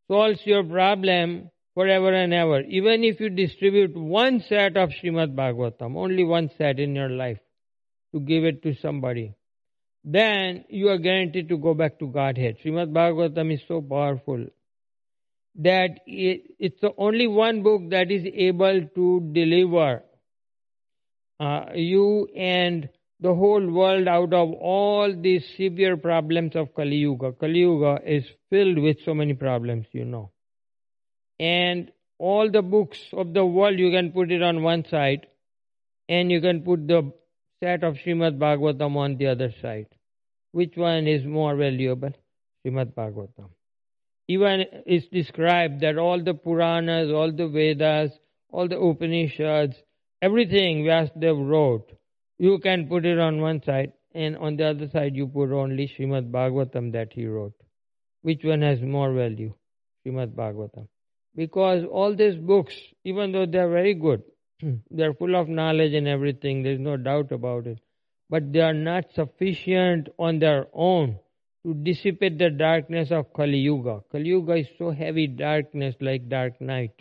Solves 0.07 0.39
your 0.45 0.63
problem 0.63 1.49
forever 1.73 2.13
and 2.13 2.31
ever. 2.31 2.61
Even 2.61 3.03
if 3.03 3.19
you 3.19 3.29
distribute 3.29 3.97
one 3.97 4.43
set 4.47 4.77
of 4.77 4.89
Srimad 4.89 5.35
Bhagavatam, 5.35 5.95
only 5.97 6.23
one 6.23 6.51
set 6.57 6.79
in 6.79 6.95
your 6.95 7.09
life, 7.09 7.39
to 8.13 8.19
give 8.19 8.45
it 8.45 8.61
to 8.63 8.75
somebody, 8.75 9.33
then 10.03 10.63
you 10.69 10.89
are 10.89 10.97
guaranteed 10.97 11.49
to 11.49 11.57
go 11.57 11.73
back 11.73 11.97
to 11.99 12.07
Godhead. 12.07 12.57
Srimad 12.63 12.93
Bhagavatam 12.93 13.51
is 13.53 13.61
so 13.67 13.81
powerful 13.81 14.45
that 15.57 15.99
it's 16.05 16.79
the 16.81 16.91
only 16.97 17.27
one 17.27 17.63
book 17.63 17.89
that 17.89 18.11
is 18.11 18.25
able 18.33 18.81
to 18.95 19.29
deliver 19.33 20.03
uh, 21.39 21.65
you 21.73 22.27
and 22.35 22.89
the 23.19 23.33
whole 23.33 23.65
world 23.65 24.07
out 24.07 24.33
of 24.33 24.53
all 24.53 25.13
these 25.19 25.43
severe 25.57 25.97
problems 25.97 26.55
of 26.55 26.73
Kali 26.75 26.97
Yuga. 26.97 27.31
Kali 27.33 27.59
Yuga 27.59 27.99
is 28.05 28.25
filled 28.49 28.77
with 28.77 28.97
so 29.03 29.13
many 29.13 29.33
problems, 29.33 29.87
you 29.91 30.05
know 30.05 30.31
and 31.39 31.91
all 32.17 32.49
the 32.49 32.61
books 32.61 32.99
of 33.13 33.33
the 33.33 33.45
world 33.45 33.77
you 33.77 33.91
can 33.91 34.11
put 34.11 34.31
it 34.31 34.41
on 34.41 34.63
one 34.63 34.83
side 34.85 35.27
and 36.09 36.31
you 36.31 36.41
can 36.41 36.61
put 36.63 36.87
the 36.87 37.11
set 37.59 37.83
of 37.83 37.95
Srimad 37.95 38.37
Bhagavatam 38.37 38.95
on 38.95 39.17
the 39.17 39.27
other 39.27 39.53
side. 39.61 39.87
Which 40.51 40.75
one 40.75 41.07
is 41.07 41.25
more 41.25 41.55
valuable? 41.55 42.11
Srimad 42.65 42.93
Bhagavatam. 42.93 43.49
Even 44.27 44.65
it's 44.85 45.07
described 45.07 45.81
that 45.81 45.97
all 45.97 46.21
the 46.23 46.33
Puranas, 46.33 47.11
all 47.11 47.31
the 47.31 47.47
Vedas, 47.47 48.11
all 48.49 48.67
the 48.67 48.79
Upanishads, 48.79 49.75
everything 50.21 50.83
Vyasadeva 50.83 51.49
wrote, 51.49 51.91
you 52.37 52.59
can 52.59 52.87
put 52.87 53.05
it 53.05 53.19
on 53.19 53.41
one 53.41 53.63
side 53.63 53.93
and 54.13 54.37
on 54.37 54.57
the 54.57 54.65
other 54.65 54.89
side 54.89 55.15
you 55.15 55.27
put 55.27 55.51
only 55.51 55.87
Srimad 55.87 56.31
Bhagavatam 56.31 56.91
that 56.91 57.13
he 57.13 57.25
wrote. 57.25 57.53
Which 58.21 58.43
one 58.43 58.61
has 58.61 58.81
more 58.81 59.13
value? 59.13 59.53
Srimad 60.05 60.35
Bhagavatam 60.35 60.87
because 61.37 61.85
all 61.85 62.15
these 62.15 62.35
books, 62.35 62.75
even 63.05 63.31
though 63.31 63.45
they 63.45 63.59
are 63.59 63.69
very 63.69 63.93
good, 63.93 64.23
they 64.91 65.03
are 65.03 65.13
full 65.13 65.35
of 65.35 65.47
knowledge 65.47 65.93
and 65.93 66.07
everything, 66.07 66.63
there 66.63 66.73
is 66.73 66.79
no 66.79 66.97
doubt 66.97 67.31
about 67.31 67.67
it, 67.67 67.79
but 68.29 68.51
they 68.51 68.59
are 68.59 68.73
not 68.73 69.13
sufficient 69.13 70.09
on 70.17 70.39
their 70.39 70.65
own 70.73 71.19
to 71.65 71.73
dissipate 71.73 72.37
the 72.37 72.49
darkness 72.49 73.09
of 73.11 73.33
Kali 73.33 73.57
Yuga. 73.57 74.01
Kali 74.11 74.29
Yuga 74.29 74.55
is 74.55 74.67
so 74.77 74.91
heavy 74.91 75.27
darkness 75.27 75.95
like 75.99 76.29
dark 76.29 76.59
night. 76.61 76.93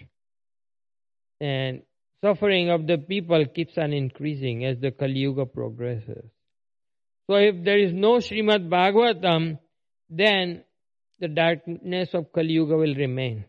And 1.40 1.83
suffering 2.23 2.71
of 2.71 2.87
the 2.87 2.99
people 2.99 3.45
keeps 3.47 3.77
on 3.79 3.92
increasing 3.92 4.64
as 4.64 4.79
the 4.81 4.90
Kali 4.90 5.21
Yuga 5.21 5.47
progresses. 5.47 6.25
So 7.29 7.35
if 7.37 7.64
there 7.64 7.79
is 7.79 7.92
no 7.92 8.19
Srimad 8.19 8.69
Bhagavatam, 8.69 9.59
then 10.09 10.65
the 11.19 11.29
darkness 11.29 12.11
of 12.15 12.33
Kali 12.33 12.52
Yuga 12.54 12.77
will 12.77 12.94
remain. 12.94 13.44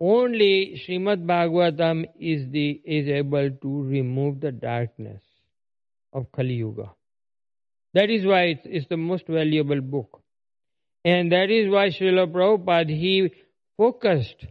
Only 0.00 0.82
Srimad 0.84 1.24
Bhagavatam 1.24 2.06
is, 2.18 2.50
the, 2.50 2.80
is 2.84 3.08
able 3.08 3.50
to 3.50 3.82
remove 3.82 4.40
the 4.40 4.52
darkness 4.52 5.22
of 6.12 6.30
Kali 6.32 6.54
Yuga. 6.54 6.90
That 7.94 8.10
is 8.10 8.26
why 8.26 8.42
it's, 8.44 8.62
it's 8.64 8.88
the 8.88 8.96
most 8.96 9.26
valuable 9.28 9.80
book. 9.80 10.23
And 11.04 11.32
that 11.32 11.50
is 11.50 11.70
why 11.70 11.88
Srila 11.88 12.32
Prabhupada, 12.32 12.88
he 12.88 13.30
focused 13.76 14.46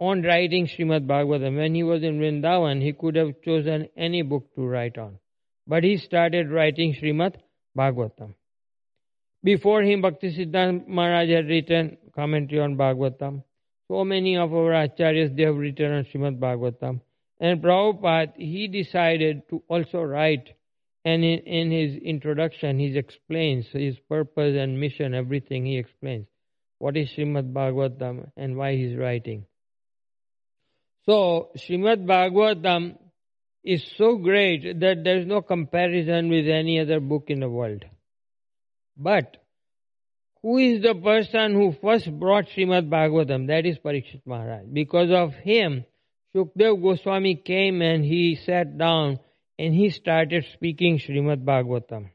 on 0.00 0.22
writing 0.22 0.66
Srimad 0.66 1.06
Bhagavatam. 1.06 1.56
When 1.56 1.74
he 1.74 1.82
was 1.82 2.02
in 2.02 2.18
Vrindavan, 2.18 2.82
he 2.82 2.92
could 2.92 3.16
have 3.16 3.42
chosen 3.42 3.88
any 3.96 4.22
book 4.22 4.54
to 4.54 4.66
write 4.66 4.96
on. 4.96 5.18
But 5.66 5.84
he 5.84 5.98
started 5.98 6.50
writing 6.50 6.94
Srimad 6.94 7.34
Bhagavatam. 7.76 8.34
Before 9.44 9.82
him, 9.82 10.02
Bhaktisiddhanta 10.02 10.88
Maharaj 10.88 11.28
had 11.28 11.46
written 11.46 11.98
commentary 12.14 12.60
on 12.60 12.76
Bhagavatam. 12.76 13.42
So 13.88 14.04
many 14.04 14.36
of 14.36 14.52
our 14.52 14.72
acharyas, 14.72 15.36
they 15.36 15.42
have 15.42 15.56
written 15.56 15.92
on 15.92 16.04
Srimad 16.04 16.38
Bhagavatam. 16.38 17.00
And 17.40 17.62
Prabhupada, 17.62 18.32
he 18.36 18.66
decided 18.66 19.42
to 19.50 19.62
also 19.68 20.02
write, 20.02 20.54
and 21.08 21.24
in, 21.24 21.38
in 21.60 21.70
his 21.70 21.96
introduction, 21.96 22.78
he 22.78 22.96
explains 22.98 23.66
his 23.72 23.98
purpose 24.10 24.56
and 24.58 24.78
mission, 24.78 25.14
everything 25.14 25.64
he 25.64 25.78
explains. 25.78 26.26
What 26.78 26.98
is 26.98 27.08
Srimad 27.16 27.52
Bhagavatam 27.54 28.30
and 28.36 28.56
why 28.56 28.76
he's 28.76 28.94
writing. 28.94 29.46
So, 31.06 31.48
Srimad 31.56 32.04
Bhagavatam 32.04 32.98
is 33.64 33.82
so 33.96 34.16
great 34.16 34.80
that 34.80 35.02
there 35.02 35.18
is 35.18 35.26
no 35.26 35.40
comparison 35.40 36.28
with 36.28 36.46
any 36.46 36.78
other 36.78 37.00
book 37.00 37.24
in 37.28 37.40
the 37.40 37.48
world. 37.48 37.86
But 38.94 39.38
who 40.42 40.58
is 40.58 40.82
the 40.82 40.94
person 40.94 41.54
who 41.54 41.74
first 41.80 42.10
brought 42.20 42.48
Srimad 42.48 42.90
Bhagavatam? 42.90 43.46
That 43.46 43.64
is 43.64 43.78
Parikshit 43.78 44.26
Maharaj. 44.26 44.66
Because 44.70 45.10
of 45.10 45.32
him, 45.36 45.86
Shukdev 46.34 46.82
Goswami 46.82 47.36
came 47.36 47.80
and 47.80 48.04
he 48.04 48.38
sat 48.44 48.76
down 48.76 49.20
and 49.58 49.74
he 49.74 49.90
started 49.90 50.44
speaking 50.52 50.98
Srimad 50.98 51.44
Bhagavatam. 51.44 52.10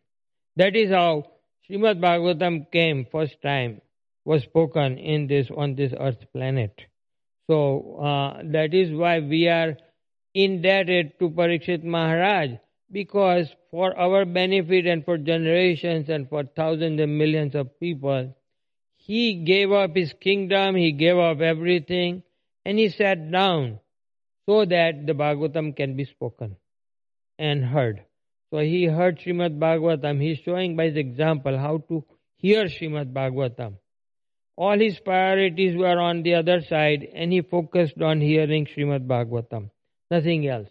That 0.56 0.76
is 0.76 0.92
how 0.92 1.26
Srimad 1.70 2.00
Bhagavatam 2.00 2.72
came 2.72 3.06
first 3.12 3.42
time, 3.42 3.82
was 4.24 4.44
spoken 4.44 4.98
in 4.98 5.28
this 5.28 5.50
on 5.56 5.76
this 5.76 5.94
earth 6.00 6.26
planet. 6.32 6.74
So 7.48 7.98
uh, 7.98 8.42
that 8.46 8.74
is 8.74 8.92
why 8.92 9.20
we 9.20 9.48
are 9.50 9.76
indebted 10.34 11.20
to 11.20 11.30
Parikshit 11.30 11.84
Maharaj 11.84 12.52
because 12.92 13.54
for 13.72 13.98
our 13.98 14.24
benefit 14.24 14.86
and 14.86 15.04
for 15.04 15.18
generations 15.18 16.10
and 16.10 16.30
for 16.30 16.44
thousands 16.44 17.02
and 17.02 17.18
millions 17.18 17.56
of 17.56 17.80
people, 17.80 18.36
he 18.96 19.44
gave 19.44 19.72
up 19.72 19.96
his 19.96 20.14
kingdom, 20.14 20.76
he 20.76 20.92
gave 20.92 21.18
up 21.18 21.42
everything, 21.42 22.24
and 22.64 22.80
he 22.80 22.90
sat 22.90 23.32
down 23.32 23.80
so 24.46 24.64
that 24.64 25.06
the 25.06 25.14
Bhagavatam 25.14 25.76
can 25.76 25.98
be 25.98 26.06
spoken 26.06 26.56
and 27.50 27.66
heard. 27.66 28.04
So 28.50 28.60
he 28.60 28.86
heard 28.86 29.20
Srimad 29.20 29.60
Bhagavatam. 29.60 30.22
He's 30.22 30.40
showing 30.46 30.76
by 30.76 30.86
his 30.90 30.98
example 30.98 31.58
how 31.58 31.80
to 31.90 32.04
hear 32.36 32.66
Srimad 32.66 33.12
Bhagavatam. 33.12 33.74
All 34.56 34.80
his 34.80 35.00
priorities 35.00 35.76
were 35.76 36.00
on 36.00 36.22
the 36.24 36.36
other 36.36 36.62
side 36.62 37.08
and 37.14 37.34
he 37.34 37.42
focused 37.42 38.02
on 38.02 38.22
hearing 38.22 38.68
Srimad 38.68 39.08
Bhagavatam. 39.08 39.72
Nothing 40.12 40.48
else. 40.48 40.70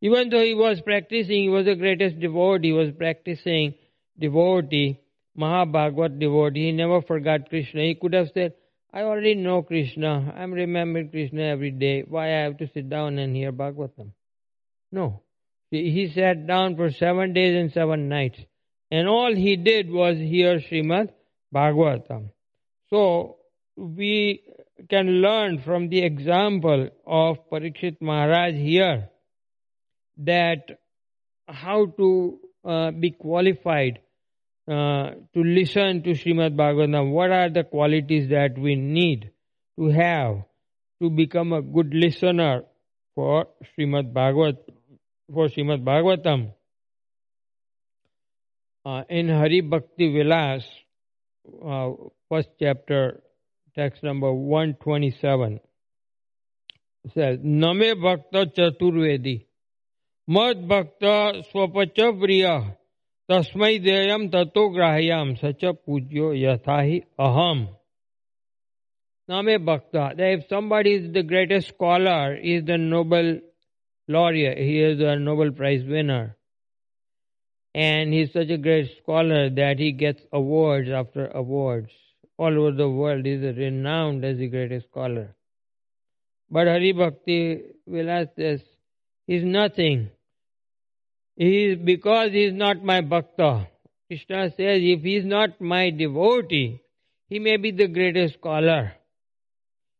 Even 0.00 0.30
though 0.30 0.42
he 0.42 0.54
was 0.54 0.80
practicing, 0.80 1.42
he 1.42 1.48
was 1.48 1.66
the 1.66 1.76
greatest 1.76 2.18
devotee, 2.18 2.68
he 2.68 2.72
was 2.72 2.90
practicing 2.96 3.74
devotee, 4.18 4.98
Mahabhagavat 5.38 6.18
devotee. 6.18 6.66
He 6.66 6.72
never 6.72 7.02
forgot 7.02 7.50
Krishna. 7.50 7.82
He 7.82 7.94
could 7.94 8.14
have 8.14 8.30
said, 8.32 8.54
I 8.92 9.02
already 9.02 9.34
know 9.34 9.62
Krishna. 9.62 10.34
I'm 10.36 10.52
remembering 10.52 11.10
Krishna 11.10 11.42
every 11.42 11.70
day. 11.70 12.02
Why 12.02 12.28
I 12.28 12.44
have 12.44 12.56
to 12.58 12.68
sit 12.74 12.88
down 12.88 13.18
and 13.18 13.36
hear 13.36 13.52
Bhagavatam? 13.52 14.12
No. 14.90 15.22
He 15.70 16.10
sat 16.14 16.46
down 16.46 16.76
for 16.76 16.90
seven 16.90 17.32
days 17.32 17.56
and 17.56 17.72
seven 17.72 18.08
nights. 18.08 18.40
And 18.90 19.08
all 19.08 19.34
he 19.34 19.56
did 19.56 19.90
was 19.90 20.16
hear 20.16 20.58
Srimad 20.58 21.10
Bhagavatam. 21.54 22.30
So 22.88 23.36
we 23.76 24.42
can 24.88 25.06
learn 25.06 25.60
from 25.60 25.88
the 25.88 26.02
example 26.02 26.88
of 27.06 27.48
Parikshit 27.50 28.00
Maharaj 28.00 28.54
here 28.54 29.10
that 30.18 30.80
how 31.46 31.86
to 31.86 32.40
uh, 32.64 32.90
be 32.90 33.12
qualified 33.12 34.00
uh, 34.68 35.10
to 35.34 35.42
listen 35.42 36.02
to 36.02 36.10
Srimad 36.10 36.56
Bhagavatam. 36.56 37.12
What 37.12 37.30
are 37.30 37.48
the 37.48 37.64
qualities 37.64 38.30
that 38.30 38.58
we 38.58 38.74
need 38.74 39.30
to 39.78 39.88
have 39.88 40.42
to 41.00 41.10
become 41.10 41.52
a 41.52 41.62
good 41.62 41.94
listener 41.94 42.64
for 43.14 43.46
Srimad 43.64 44.12
Bhagavat, 44.12 44.56
for 45.32 45.48
Srimad 45.48 45.84
Bhagavatam? 45.84 46.52
Uh, 48.84 49.02
in 49.08 49.28
Hari 49.28 49.60
Bhakti 49.60 50.12
Vilas, 50.12 50.64
uh, 51.64 51.90
first 52.28 52.48
chapter, 52.58 53.22
text 53.76 54.02
number 54.02 54.32
127, 54.32 55.60
says, 57.14 57.38
Name 57.42 58.00
Bhakta 58.00 58.46
Chaturvedi, 58.56 59.46
Mad 60.26 60.66
Bhakta 60.66 61.42
Swapacha 61.52 62.18
Priya, 62.18 62.76
Tasmai 63.30 63.84
Deyam 63.84 64.30
Tato 64.30 64.70
Grahayam, 64.70 65.38
Sacha 65.38 65.74
Pujyo 65.74 66.32
Yathahi 66.34 67.04
Aham. 67.18 67.68
Name 69.28 69.64
Bhakta, 69.64 70.14
that 70.16 70.38
if 70.38 70.48
somebody 70.48 70.94
is 70.94 71.12
the 71.12 71.22
greatest 71.22 71.68
scholar, 71.68 72.34
is 72.34 72.64
the 72.64 72.78
Nobel 72.78 73.40
laureate, 74.10 74.58
he 74.58 74.82
is 74.82 75.00
a 75.00 75.16
Nobel 75.16 75.52
Prize 75.52 75.84
winner 75.84 76.36
and 77.74 78.12
he's 78.12 78.32
such 78.32 78.48
a 78.48 78.58
great 78.58 78.90
scholar 79.02 79.48
that 79.50 79.78
he 79.78 79.92
gets 79.92 80.22
awards 80.32 80.88
after 80.88 81.28
awards. 81.28 81.90
All 82.36 82.58
over 82.58 82.72
the 82.72 82.88
world, 82.88 83.26
he's 83.26 83.42
renowned 83.42 84.24
as 84.24 84.38
the 84.38 84.48
greatest 84.48 84.86
scholar. 84.90 85.36
But 86.50 86.66
Hari 86.66 86.92
Bhakti 86.92 87.62
Vilas 87.86 88.28
says, 88.34 88.60
he's 89.26 89.44
nothing. 89.44 90.10
He 91.36 91.66
is 91.66 91.78
because 91.78 92.32
he's 92.32 92.54
not 92.54 92.82
my 92.82 93.02
bhakta. 93.02 93.68
Krishna 94.08 94.50
says, 94.56 94.80
if 94.82 95.02
he's 95.02 95.24
not 95.24 95.60
my 95.60 95.90
devotee, 95.90 96.80
he 97.28 97.38
may 97.38 97.56
be 97.56 97.70
the 97.70 97.86
greatest 97.86 98.34
scholar. 98.34 98.94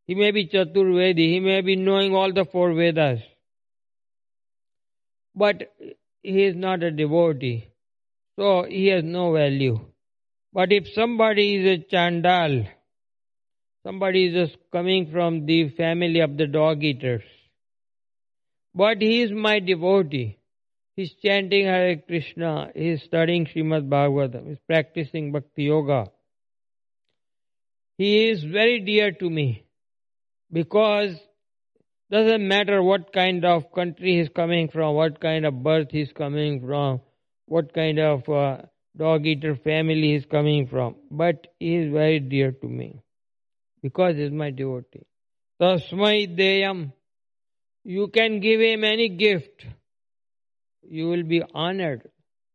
He 0.07 0.15
may 0.15 0.33
be 0.33 0.49
Chaturvedi, 0.49 1.33
he 1.35 1.41
may 1.41 1.61
be 1.61 1.77
knowing 1.77 2.15
all 2.15 2.33
the 2.33 2.47
four 2.47 2.73
Vedas. 2.73 3.21
But 5.41 5.63
he 6.23 6.45
is 6.45 6.57
not 6.57 6.83
a 6.83 6.91
devotee. 6.91 7.59
So 8.39 8.65
he 8.65 8.87
has 8.89 9.05
no 9.05 9.33
value. 9.33 9.79
But 10.53 10.73
if 10.73 10.89
somebody 10.95 11.57
is 11.57 11.67
a 11.79 11.85
chandal, 11.91 12.67
somebody 13.85 14.27
is 14.27 14.35
just 14.35 14.59
coming 14.73 15.11
from 15.11 15.47
the 15.47 15.69
family 15.71 16.21
of 16.21 16.37
the 16.37 16.47
dog 16.47 16.83
eaters, 16.83 17.23
but 18.75 19.01
he 19.01 19.23
is 19.23 19.31
my 19.33 19.59
devotee. 19.61 20.39
He's 20.97 21.13
chanting 21.25 21.65
Hare 21.67 21.97
Krishna, 21.97 22.73
he's 22.75 23.03
studying 23.03 23.47
Srimad 23.47 23.89
Bhagavatam, 23.89 24.49
he's 24.49 24.59
practicing 24.67 25.33
Bhakti 25.33 25.65
Yoga. 25.65 26.11
He 27.97 28.29
is 28.29 28.43
very 28.45 28.81
dear 28.81 29.13
to 29.13 29.31
me 29.31 29.65
because 30.53 31.17
doesn't 32.11 32.47
matter 32.47 32.83
what 32.83 33.13
kind 33.13 33.45
of 33.45 33.73
country 33.73 34.19
he's 34.19 34.29
coming 34.29 34.69
from, 34.69 34.95
what 34.95 35.21
kind 35.21 35.47
of 35.47 35.63
birth 35.63 35.89
he's 35.91 36.13
coming 36.13 36.61
from, 36.67 37.01
what 37.47 37.73
kind 37.73 37.99
of 37.99 38.29
uh, 38.29 38.59
dog 38.97 39.27
eater 39.27 39.55
family 39.57 40.13
he's 40.15 40.27
coming 40.27 40.67
from, 40.67 40.97
but 41.11 41.47
he 41.59 41.77
is 41.77 41.93
very 41.93 42.21
dear 42.21 42.53
to 42.53 42.67
me 42.67 43.01
because 43.83 44.17
he's 44.17 44.33
my 44.33 44.51
devotee. 44.51 45.07
Tasmai 45.61 46.37
Deyam. 46.37 46.93
You 47.85 48.09
can 48.09 48.41
give 48.41 48.61
him 48.61 48.85
any 48.85 49.09
gift. 49.09 49.67
You 50.83 51.09
will 51.09 51.23
be 51.23 51.43
honored. 51.55 52.11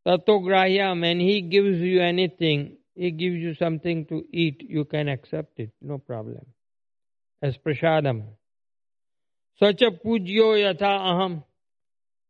Tatograhyam, 0.08 1.04
and 1.10 1.20
he 1.20 1.42
gives 1.42 1.80
you 1.80 2.02
anything. 2.02 2.78
He 2.94 3.12
gives 3.12 3.38
you 3.38 3.56
something 3.56 4.06
to 4.08 4.24
eat. 4.32 4.64
You 4.68 4.86
can 4.86 5.08
accept 5.08 5.60
it. 5.60 5.72
No 5.82 5.98
problem. 5.98 6.46
As 7.42 7.58
prasadam. 7.58 8.24
Such 9.60 9.82
a 9.82 9.92
pujyo 9.92 10.56
yatha 10.56 11.00
aham. 11.12 11.44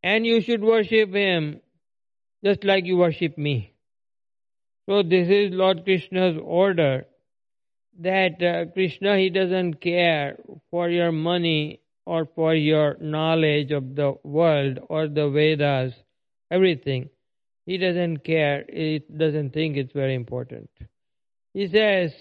And 0.03 0.25
you 0.25 0.41
should 0.41 0.63
worship 0.63 1.13
him 1.13 1.61
just 2.43 2.63
like 2.63 2.85
you 2.85 2.97
worship 2.97 3.37
me. 3.37 3.73
So 4.87 5.01
this 5.01 5.27
is 5.27 5.51
Lord 5.51 5.83
Krishna's 5.83 6.37
order 6.43 7.05
that 7.99 8.41
uh, 8.43 8.71
Krishna, 8.71 9.17
he 9.17 9.29
doesn't 9.29 9.81
care 9.81 10.37
for 10.69 10.89
your 10.89 11.11
money 11.11 11.81
or 12.05 12.27
for 12.35 12.53
your 12.53 12.97
knowledge 12.99 13.71
of 13.71 13.95
the 13.95 14.13
world 14.23 14.79
or 14.89 15.07
the 15.07 15.29
Vedas, 15.29 15.93
everything. 16.51 17.09
He 17.65 17.77
doesn't 17.79 18.23
care. 18.23 18.65
He 18.71 19.01
doesn't 19.17 19.53
think 19.53 19.77
it's 19.77 19.93
very 19.93 20.13
important. 20.13 20.69
He 21.53 21.67
says, 21.67 22.13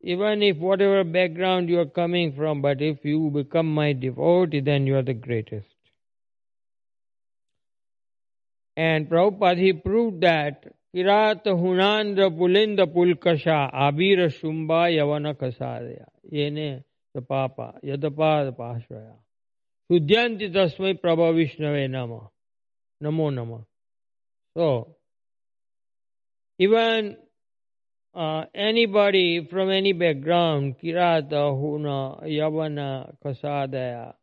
even 0.00 0.42
if 0.42 0.56
whatever 0.58 1.04
background 1.04 1.68
you 1.68 1.80
are 1.80 1.86
coming 1.86 2.32
from, 2.32 2.62
but 2.62 2.80
if 2.80 3.04
you 3.04 3.30
become 3.30 3.72
my 3.72 3.92
devotee, 3.92 4.60
then 4.60 4.86
you 4.86 4.96
are 4.96 5.02
the 5.02 5.14
greatest. 5.14 5.66
And 8.76 9.08
Prabhupada, 9.08 9.58
he 9.58 9.72
proved 9.72 10.20
that 10.20 10.64
Kirat 10.94 11.44
Hunandra 11.44 12.30
Pulinda 12.30 12.86
Pulkasha 12.86 13.72
Abira 13.74 14.32
Shumba 14.32 14.88
Yavana 14.88 15.34
Kasadaya 15.34 16.06
Yene 16.32 16.84
Tapapa 17.16 17.74
Yadapa 17.84 18.54
Pashraya 18.56 19.14
Sudyanti 19.90 20.54
Tasmai 20.54 21.00
Prabha 21.00 21.34
Vishnave 21.34 21.90
Nama 21.90 22.30
Namo 23.02 23.34
Nama. 23.34 23.64
So, 24.56 24.96
even 26.58 27.16
uh, 28.18 28.44
anybody 28.52 29.46
from 29.48 29.70
any 29.70 29.92
background, 29.92 30.74
Kirata, 30.82 31.54
Huna, 31.54 32.24
Yavana, 32.24 33.14
Kasadaya, 33.24 34.14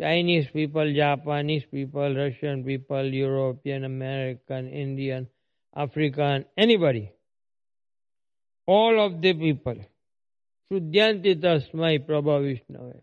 Chinese 0.00 0.48
people, 0.52 0.92
Japanese 0.92 1.62
people, 1.70 2.12
Russian 2.12 2.64
people, 2.64 3.04
European, 3.04 3.84
American, 3.84 4.68
Indian, 4.68 5.28
African, 5.76 6.44
anybody. 6.58 7.12
All 8.66 8.98
of 8.98 9.22
the 9.22 9.32
people. 9.32 9.76
Shuddhanti 10.72 11.40
tasmai 11.40 12.04
prabha 12.04 12.40
Vishnave. 12.42 13.00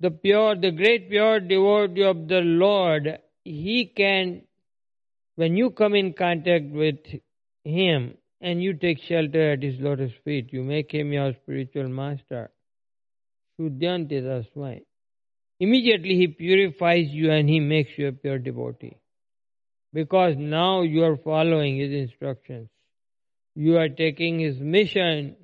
The 0.00 0.10
pure, 0.10 0.56
the 0.56 0.72
great 0.72 1.08
pure 1.08 1.40
devotee 1.40 2.02
of 2.02 2.28
the 2.28 2.42
Lord 2.42 3.18
he 3.44 3.86
can, 3.86 4.42
when 5.36 5.56
you 5.56 5.70
come 5.70 5.94
in 5.94 6.12
contact 6.12 6.66
with 6.66 6.98
him 7.64 8.18
and 8.40 8.62
you 8.62 8.74
take 8.74 9.00
shelter 9.02 9.52
at 9.52 9.62
his 9.62 9.80
lotus 9.80 10.12
feet, 10.24 10.52
you 10.52 10.62
make 10.62 10.92
him 10.92 11.12
your 11.12 11.32
spiritual 11.34 11.88
master. 11.88 12.50
Shuddhyanti 13.58 14.22
tasmai. 14.22 14.82
Immediately 15.58 16.16
he 16.16 16.28
purifies 16.28 17.08
you 17.08 17.30
and 17.30 17.48
he 17.48 17.60
makes 17.60 17.96
you 17.96 18.08
a 18.08 18.12
pure 18.12 18.38
devotee. 18.38 18.98
Because 19.92 20.36
now 20.36 20.82
you 20.82 21.04
are 21.04 21.16
following 21.16 21.78
his 21.78 21.92
instructions. 21.92 22.68
You 23.54 23.78
are 23.78 23.88
taking 23.88 24.38
his 24.38 24.58
mission 24.58 25.36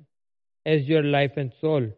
as 0.65 0.83
your 0.83 1.03
life 1.03 1.31
and 1.37 1.51
soul. 1.59 1.89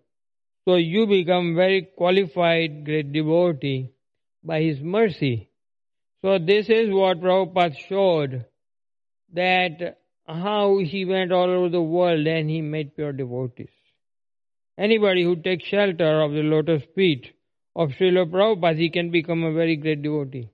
So 0.64 0.76
you 0.76 1.06
become 1.06 1.56
very 1.56 1.90
qualified 1.98 2.86
great 2.86 3.12
devotee 3.12 3.92
by 4.44 4.62
his 4.62 4.80
mercy. 4.80 5.50
So 6.24 6.40
this 6.40 6.70
is 6.70 6.90
what 6.90 7.20
Prabhupada 7.20 7.78
showed 7.90 8.46
that 9.34 10.00
how 10.28 10.78
he 10.78 11.06
went 11.06 11.32
all 11.32 11.50
over 11.50 11.70
the 11.70 11.82
world 11.82 12.26
and 12.26 12.50
he 12.50 12.62
made 12.62 12.96
pure 12.96 13.14
devotees. 13.14 13.70
Anybody 14.78 15.24
who 15.24 15.36
takes 15.38 15.66
shelter 15.66 16.22
of 16.22 16.32
the 16.32 16.42
lotus 16.42 16.84
feet 16.96 17.34
of 17.76 17.90
Srila 17.92 18.30
Prabhupada, 18.30 18.78
he 18.78 18.90
can 18.90 19.12
become 19.12 19.44
a 19.44 19.54
very 19.54 19.76
great 19.76 20.02
devotee. 20.02 20.50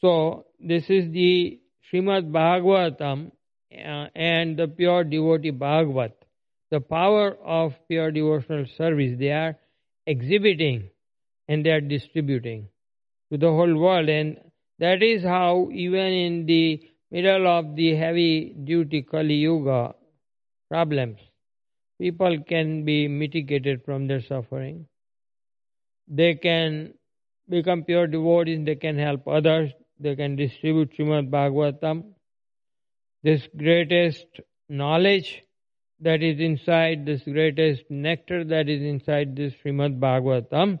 So 0.00 0.46
this 0.60 0.84
is 0.88 1.12
the 1.12 1.60
Srimad 1.90 2.30
Bhagavatam 2.30 3.30
uh, 3.72 4.06
and 4.14 4.56
the 4.56 4.68
pure 4.68 5.04
devotee 5.04 5.50
Bhagavat. 5.50 6.16
The 6.70 6.80
power 6.80 7.36
of 7.44 7.74
pure 7.88 8.10
devotional 8.10 8.66
service 8.76 9.18
they 9.18 9.30
are 9.30 9.56
exhibiting 10.06 10.88
and 11.48 11.64
they 11.64 11.70
are 11.70 11.80
distributing 11.80 12.68
to 13.30 13.38
the 13.38 13.48
whole 13.48 13.74
world 13.74 14.08
and 14.08 14.38
that 14.78 15.02
is 15.02 15.22
how 15.22 15.68
even 15.70 16.12
in 16.12 16.46
the 16.46 16.80
middle 17.12 17.46
of 17.46 17.76
the 17.76 17.94
heavy 17.94 18.54
duty 18.64 19.02
Kali 19.02 19.34
Yuga 19.34 19.94
problems, 20.70 21.18
people 22.00 22.38
can 22.48 22.86
be 22.86 23.06
mitigated 23.06 23.84
from 23.84 24.06
their 24.06 24.22
suffering. 24.22 24.86
They 26.08 26.34
can 26.34 26.94
become 27.50 27.84
pure 27.84 28.06
devotees, 28.06 28.64
they 28.64 28.76
can 28.76 28.98
help 28.98 29.28
others, 29.28 29.70
they 30.00 30.16
can 30.16 30.36
distribute 30.36 30.96
Srimad 30.96 31.28
Bhagavatam. 31.28 32.04
This 33.22 33.46
greatest 33.58 34.26
knowledge 34.70 35.42
that 36.00 36.22
is 36.22 36.40
inside, 36.40 37.04
this 37.04 37.22
greatest 37.24 37.82
nectar 37.90 38.42
that 38.42 38.70
is 38.70 38.82
inside 38.82 39.36
this 39.36 39.52
Srimad 39.62 40.00
Bhagavatam, 40.00 40.80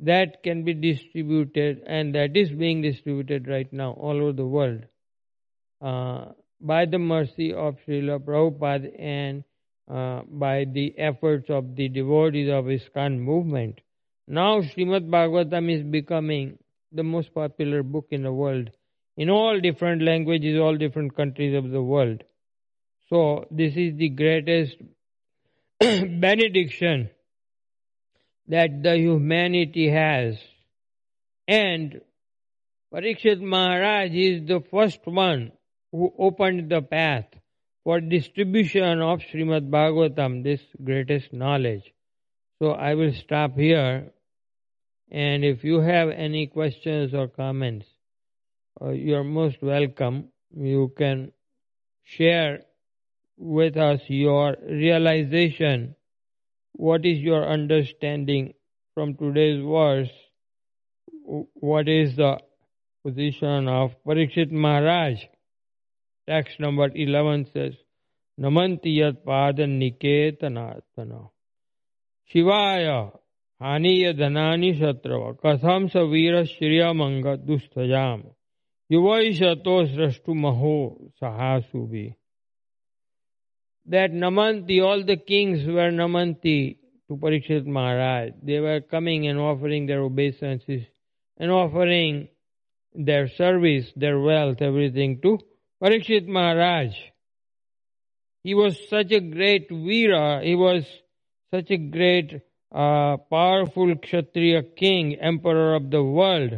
that 0.00 0.42
can 0.42 0.64
be 0.64 0.74
distributed 0.74 1.82
and 1.86 2.16
that 2.16 2.36
is 2.36 2.50
being 2.50 2.82
distributed 2.82 3.46
right 3.46 3.72
now 3.72 3.92
all 3.92 4.20
over 4.20 4.32
the 4.32 4.44
world 4.44 4.82
by 5.82 6.86
the 6.86 6.98
mercy 6.98 7.52
of 7.52 7.76
Srila 7.86 8.20
Prabhupada 8.20 8.90
and 8.98 9.44
uh, 9.90 10.22
by 10.28 10.64
the 10.64 10.94
efforts 10.98 11.50
of 11.50 11.74
the 11.74 11.88
devotees 11.88 12.48
of 12.48 12.66
ISKCON 12.66 13.18
movement. 13.18 13.80
Now 14.28 14.60
Srimad 14.60 15.10
Bhagavatam 15.10 15.74
is 15.74 15.82
becoming 15.82 16.58
the 16.92 17.02
most 17.02 17.34
popular 17.34 17.82
book 17.82 18.06
in 18.10 18.22
the 18.22 18.32
world 18.32 18.70
in 19.16 19.28
all 19.28 19.60
different 19.60 20.02
languages, 20.02 20.58
all 20.58 20.76
different 20.76 21.16
countries 21.16 21.54
of 21.54 21.70
the 21.70 21.82
world. 21.82 22.22
So 23.10 23.46
this 23.50 23.76
is 23.76 23.96
the 23.96 24.08
greatest 24.08 24.76
benediction 25.80 27.10
that 28.48 28.82
the 28.82 28.96
humanity 28.96 29.90
has. 29.90 30.38
And 31.48 32.00
Parikshit 32.92 33.40
Maharaj 33.40 34.10
is 34.12 34.46
the 34.46 34.62
first 34.70 35.00
one 35.04 35.52
who 35.92 36.12
opened 36.18 36.70
the 36.70 36.82
path 36.82 37.26
for 37.84 38.00
distribution 38.00 39.00
of 39.00 39.20
Srimad 39.20 39.70
Bhagavatam, 39.70 40.42
this 40.42 40.60
greatest 40.82 41.32
knowledge. 41.32 41.92
So 42.60 42.70
I 42.72 42.94
will 42.94 43.12
stop 43.12 43.54
here. 43.56 44.12
And 45.10 45.44
if 45.44 45.62
you 45.62 45.80
have 45.80 46.08
any 46.08 46.46
questions 46.46 47.12
or 47.12 47.28
comments, 47.28 47.86
uh, 48.80 48.90
you 48.90 49.16
are 49.16 49.24
most 49.24 49.60
welcome. 49.62 50.28
You 50.56 50.92
can 50.96 51.32
share 52.02 52.62
with 53.36 53.76
us 53.76 54.00
your 54.08 54.56
realization. 54.66 55.96
What 56.72 57.04
is 57.04 57.18
your 57.18 57.46
understanding 57.46 58.54
from 58.94 59.16
today's 59.16 59.62
verse? 59.62 60.10
What 61.24 61.88
is 61.88 62.16
the 62.16 62.38
position 63.04 63.68
of 63.68 63.94
Parikshit 64.06 64.50
Maharaj? 64.50 65.24
Text 66.28 66.60
number 66.60 66.88
11 66.94 67.48
says, 67.52 67.74
Namanti 68.40 68.96
yat 68.96 69.24
padan 69.24 69.80
niketanatana. 69.80 71.30
Shivaya 72.32 73.12
haniya 73.60 74.14
dhanani 74.14 74.78
shatrava 74.78 75.36
katham 75.40 75.90
sa 75.90 76.00
veera 76.00 76.94
manga 76.94 77.36
dustajam. 77.36 78.24
Yuvaishato 78.90 79.86
srashtu 79.92 80.28
maho 80.28 81.10
sahasubi. 81.20 82.14
That 83.86 84.12
Namanti, 84.12 84.80
all 84.80 85.04
the 85.04 85.16
kings 85.16 85.66
were 85.66 85.90
Namanti 85.90 86.78
to 87.08 87.16
Parikshit 87.16 87.66
Maharaj. 87.66 88.34
They 88.42 88.60
were 88.60 88.80
coming 88.80 89.26
and 89.26 89.40
offering 89.40 89.86
their 89.86 90.02
obeisances 90.02 90.82
and 91.36 91.50
offering 91.50 92.28
their 92.94 93.28
service, 93.28 93.92
their 93.96 94.20
wealth, 94.20 94.62
everything 94.62 95.20
to 95.22 95.38
Parikshit 95.82 96.28
Maharaj. 96.28 96.94
He 98.44 98.54
was 98.54 98.78
such 98.88 99.10
a 99.10 99.20
great 99.20 99.68
Veera, 99.68 100.44
he 100.44 100.54
was 100.54 100.84
such 101.52 101.70
a 101.70 101.76
great, 101.76 102.40
uh, 102.72 103.16
powerful 103.16 103.96
Kshatriya 103.96 104.62
king, 104.76 105.16
emperor 105.16 105.74
of 105.74 105.90
the 105.90 106.02
world. 106.02 106.52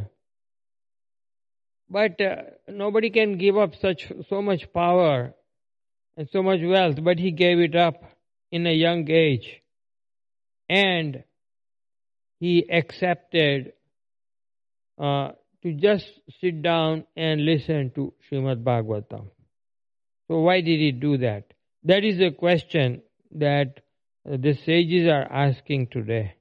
But 1.89 2.21
uh, 2.21 2.37
nobody 2.69 3.11
can 3.11 3.39
give 3.39 3.57
up 3.57 3.77
such 3.77 4.13
so 4.29 4.43
much 4.43 4.73
power 4.73 5.35
and 6.17 6.29
so 6.31 6.43
much 6.43 6.61
wealth, 6.63 7.03
but 7.03 7.19
he 7.19 7.31
gave 7.31 7.61
it 7.61 7.75
up 7.75 8.05
in 8.53 8.67
a 8.67 8.73
young 8.73 9.11
age. 9.11 9.63
And 10.69 11.25
he 12.41 12.67
accepted 12.71 13.73
uh, 14.99 15.33
to 15.65 15.73
just 15.73 16.07
sit 16.41 16.63
down 16.63 17.05
and 17.17 17.45
listen 17.45 17.91
to 17.95 18.13
Srimad 18.31 18.63
Bhagavatam. 18.63 19.29
So 20.29 20.41
why 20.41 20.61
did 20.61 20.79
he 20.79 20.93
do 20.93 21.17
that? 21.19 21.53
That 21.85 22.05
is 22.05 22.21
a 22.21 22.31
question 22.31 23.03
that 23.33 23.81
the 24.25 24.55
sages 24.65 25.09
are 25.09 25.31
asking 25.31 25.89
today. 25.89 26.35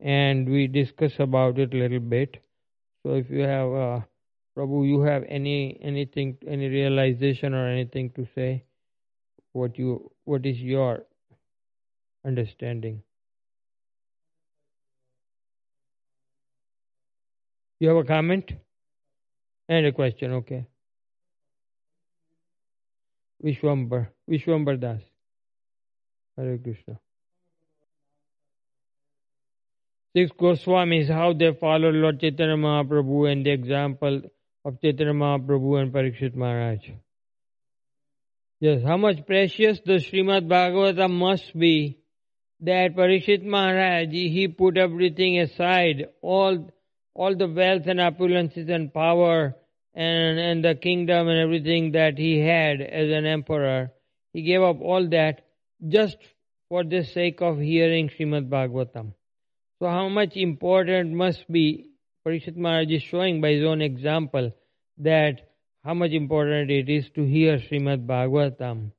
And 0.00 0.48
we 0.48 0.66
discuss 0.66 1.12
about 1.18 1.58
it 1.58 1.74
a 1.74 1.76
little 1.76 2.00
bit. 2.00 2.42
So 3.02 3.14
if 3.14 3.30
you 3.30 3.40
have, 3.40 3.72
uh, 3.72 4.00
Prabhu, 4.56 4.86
you 4.86 5.00
have 5.02 5.24
any 5.28 5.78
anything, 5.82 6.36
any 6.46 6.68
realization 6.68 7.54
or 7.54 7.68
anything 7.68 8.10
to 8.10 8.26
say, 8.34 8.64
what 9.52 9.78
you, 9.78 10.10
what 10.24 10.44
is 10.46 10.58
your 10.58 11.04
understanding? 12.24 13.02
You 17.80 17.88
have 17.88 17.98
a 17.98 18.04
comment? 18.04 18.50
And 19.68 19.86
a 19.86 19.92
question, 19.92 20.32
okay. 20.32 20.66
Vishwambar, 23.44 24.08
Vishwambar 24.28 24.80
Das. 24.80 25.00
Hare 26.36 26.58
Krishna. 26.58 26.98
Six 30.16 30.32
Goswamis, 30.32 31.08
how 31.08 31.32
they 31.34 31.52
follow 31.60 31.90
Lord 31.90 32.20
Chaitanya 32.20 32.56
Mahaprabhu 32.56 33.30
and 33.30 33.46
the 33.46 33.50
example 33.50 34.22
of 34.64 34.80
Chaitanya 34.80 35.12
Mahaprabhu 35.12 35.80
and 35.80 35.92
Parikshit 35.92 36.34
Maharaj. 36.34 36.80
Yes, 38.60 38.82
how 38.84 38.96
much 38.96 39.24
precious 39.26 39.78
the 39.84 39.94
Srimad 39.94 40.48
Bhagavatam 40.48 41.10
must 41.10 41.56
be 41.56 41.98
that 42.60 42.96
Parikshit 42.96 43.44
Maharaj, 43.44 44.08
he 44.08 44.48
put 44.48 44.76
everything 44.76 45.38
aside, 45.38 46.06
all 46.22 46.68
all 47.18 47.34
the 47.34 47.48
wealth 47.48 47.86
and 47.86 47.98
opulences 47.98 48.70
and 48.70 48.94
power 48.94 49.56
and, 49.92 50.38
and 50.38 50.64
the 50.64 50.76
kingdom 50.76 51.26
and 51.26 51.38
everything 51.40 51.90
that 51.92 52.16
he 52.16 52.38
had 52.38 52.80
as 52.80 53.10
an 53.10 53.26
emperor. 53.26 53.90
He 54.32 54.42
gave 54.42 54.62
up 54.62 54.80
all 54.80 55.08
that 55.08 55.44
just 55.88 56.16
for 56.68 56.84
the 56.84 57.02
sake 57.02 57.40
of 57.42 57.58
hearing 57.58 58.08
Srimad 58.08 58.48
Bhagavatam. 58.48 59.14
So 59.80 59.88
how 59.88 60.08
much 60.08 60.36
important 60.36 61.12
must 61.12 61.50
be, 61.50 61.90
Parikshit 62.24 62.56
Maharaj 62.56 62.92
is 62.92 63.02
showing 63.02 63.40
by 63.40 63.50
his 63.50 63.64
own 63.64 63.82
example 63.82 64.52
that 64.98 65.50
how 65.84 65.94
much 65.94 66.12
important 66.12 66.70
it 66.70 66.88
is 66.88 67.10
to 67.16 67.24
hear 67.24 67.58
Srimad 67.58 68.06
Bhagavatam. 68.06 68.92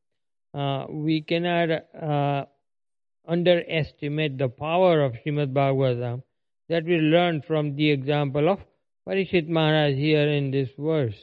Uh, 0.54 0.88
we 0.90 1.22
cannot 1.22 1.70
uh, 1.96 2.46
underestimate 3.26 4.38
the 4.38 4.50
power 4.50 5.04
of 5.04 5.14
Srimad 5.14 5.54
Bhagavatam 5.54 6.24
that 6.70 6.86
we 6.86 6.98
learn 6.98 7.42
from 7.42 7.76
the 7.76 7.90
example 7.90 8.48
of 8.48 8.60
Parikshit 9.08 9.48
Maharaj 9.48 9.96
here 9.96 10.28
in 10.30 10.52
this 10.52 10.70
verse, 10.78 11.16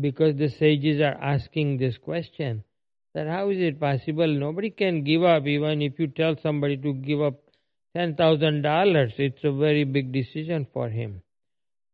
because 0.00 0.36
the 0.36 0.48
sages 0.48 1.00
are 1.00 1.18
asking 1.20 1.78
this 1.78 1.98
question, 1.98 2.62
that 3.14 3.26
how 3.26 3.50
is 3.50 3.58
it 3.58 3.80
possible? 3.80 4.28
Nobody 4.28 4.70
can 4.70 5.02
give 5.02 5.24
up, 5.24 5.46
even 5.46 5.82
if 5.82 5.98
you 5.98 6.06
tell 6.06 6.36
somebody 6.42 6.76
to 6.76 6.94
give 6.94 7.20
up 7.20 7.34
$10,000, 7.96 9.12
it's 9.18 9.42
a 9.42 9.52
very 9.52 9.84
big 9.84 10.12
decision 10.12 10.66
for 10.72 10.88
him. 10.88 11.22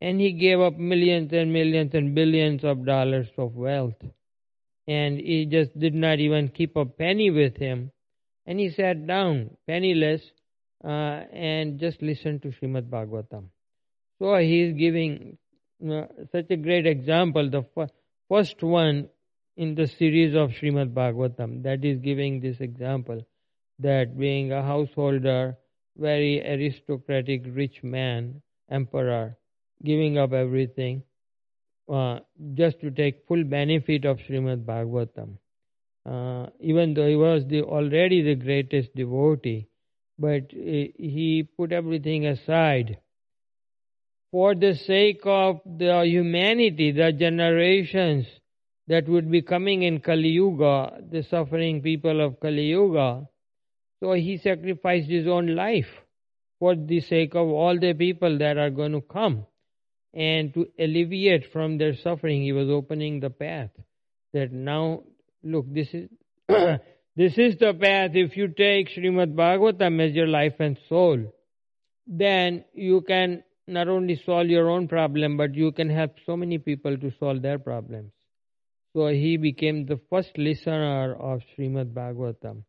And 0.00 0.20
he 0.20 0.32
gave 0.32 0.60
up 0.60 0.76
millions 0.76 1.32
and 1.32 1.52
millions 1.52 1.94
and 1.94 2.14
billions 2.14 2.64
of 2.64 2.84
dollars 2.84 3.28
of 3.38 3.54
wealth. 3.54 4.02
And 4.88 5.18
he 5.18 5.46
just 5.46 5.78
did 5.78 5.94
not 5.94 6.18
even 6.18 6.48
keep 6.48 6.74
a 6.76 6.84
penny 6.84 7.30
with 7.30 7.56
him. 7.56 7.92
And 8.44 8.58
he 8.58 8.70
sat 8.70 9.06
down, 9.06 9.56
penniless, 9.68 10.22
uh, 10.84 11.24
and 11.32 11.78
just 11.78 12.02
listen 12.02 12.40
to 12.40 12.48
Srimad 12.48 12.88
Bhagavatam. 12.88 13.44
So 14.18 14.36
he 14.36 14.62
is 14.62 14.74
giving 14.74 15.38
uh, 15.88 16.06
such 16.30 16.50
a 16.50 16.56
great 16.56 16.86
example. 16.86 17.50
The 17.50 17.64
first 18.28 18.62
one 18.62 19.08
in 19.56 19.74
the 19.74 19.86
series 19.86 20.34
of 20.34 20.50
Srimad 20.50 20.92
Bhagavatam 20.94 21.62
that 21.62 21.84
is 21.84 21.98
giving 21.98 22.40
this 22.40 22.60
example 22.60 23.26
that 23.78 24.18
being 24.18 24.52
a 24.52 24.62
householder, 24.62 25.56
very 25.96 26.40
aristocratic, 26.40 27.42
rich 27.52 27.82
man, 27.82 28.40
emperor, 28.70 29.36
giving 29.84 30.18
up 30.18 30.32
everything 30.32 31.02
uh, 31.92 32.20
just 32.54 32.80
to 32.80 32.90
take 32.90 33.26
full 33.26 33.44
benefit 33.44 34.04
of 34.04 34.18
Srimad 34.18 34.64
Bhagavatam. 34.64 35.36
Uh, 36.04 36.50
even 36.60 36.94
though 36.94 37.06
he 37.06 37.16
was 37.16 37.44
the, 37.46 37.62
already 37.62 38.22
the 38.22 38.34
greatest 38.34 38.94
devotee, 38.96 39.68
but 40.22 40.44
eh, 40.54 40.86
he 41.12 41.48
put 41.56 41.72
everything 41.72 42.26
aside 42.26 42.98
for 44.30 44.54
the 44.54 44.74
sake 44.74 45.22
of 45.24 45.60
the 45.64 46.04
humanity, 46.04 46.92
the 46.92 47.12
generations 47.12 48.26
that 48.86 49.08
would 49.08 49.30
be 49.30 49.42
coming 49.42 49.82
in 49.82 50.00
Kali 50.00 50.28
Yuga, 50.28 51.00
the 51.10 51.24
suffering 51.24 51.82
people 51.82 52.20
of 52.24 52.38
Kali 52.40 52.66
Yuga. 52.68 53.28
So 54.00 54.12
he 54.12 54.38
sacrificed 54.38 55.10
his 55.10 55.26
own 55.26 55.54
life 55.56 55.90
for 56.58 56.76
the 56.76 57.00
sake 57.00 57.34
of 57.34 57.48
all 57.48 57.78
the 57.78 57.92
people 57.92 58.38
that 58.38 58.56
are 58.58 58.70
going 58.70 58.92
to 58.92 59.02
come. 59.02 59.46
And 60.14 60.54
to 60.54 60.68
alleviate 60.78 61.52
from 61.52 61.78
their 61.78 61.96
suffering, 61.96 62.42
he 62.42 62.52
was 62.52 62.68
opening 62.68 63.20
the 63.20 63.30
path. 63.30 63.70
That 64.32 64.52
now, 64.52 65.02
look, 65.42 65.66
this 65.68 65.88
is 65.92 66.08
this 67.16 67.36
is 67.38 67.56
the 67.58 67.74
path. 67.74 68.12
If 68.14 68.36
you 68.36 68.48
take 68.48 68.88
Srimad 68.88 69.34
Bhagavatam 69.34 70.00
as 70.00 70.14
your 70.14 70.26
life 70.26 70.54
and 70.60 70.78
soul, 70.88 71.32
then 72.06 72.64
you 72.74 73.02
can 73.02 73.42
not 73.66 73.88
only 73.88 74.20
solve 74.24 74.48
your 74.48 74.70
own 74.70 74.88
problem, 74.88 75.36
but 75.36 75.54
you 75.54 75.72
can 75.72 75.88
help 75.88 76.12
so 76.26 76.36
many 76.36 76.58
people 76.58 76.96
to 76.98 77.12
solve 77.18 77.42
their 77.42 77.58
problems. 77.58 78.12
So 78.94 79.06
he 79.08 79.36
became 79.36 79.86
the 79.86 80.00
first 80.10 80.36
listener 80.36 81.14
of 81.14 81.40
Srimad 81.56 81.92
Bhagavatam. 81.92 82.64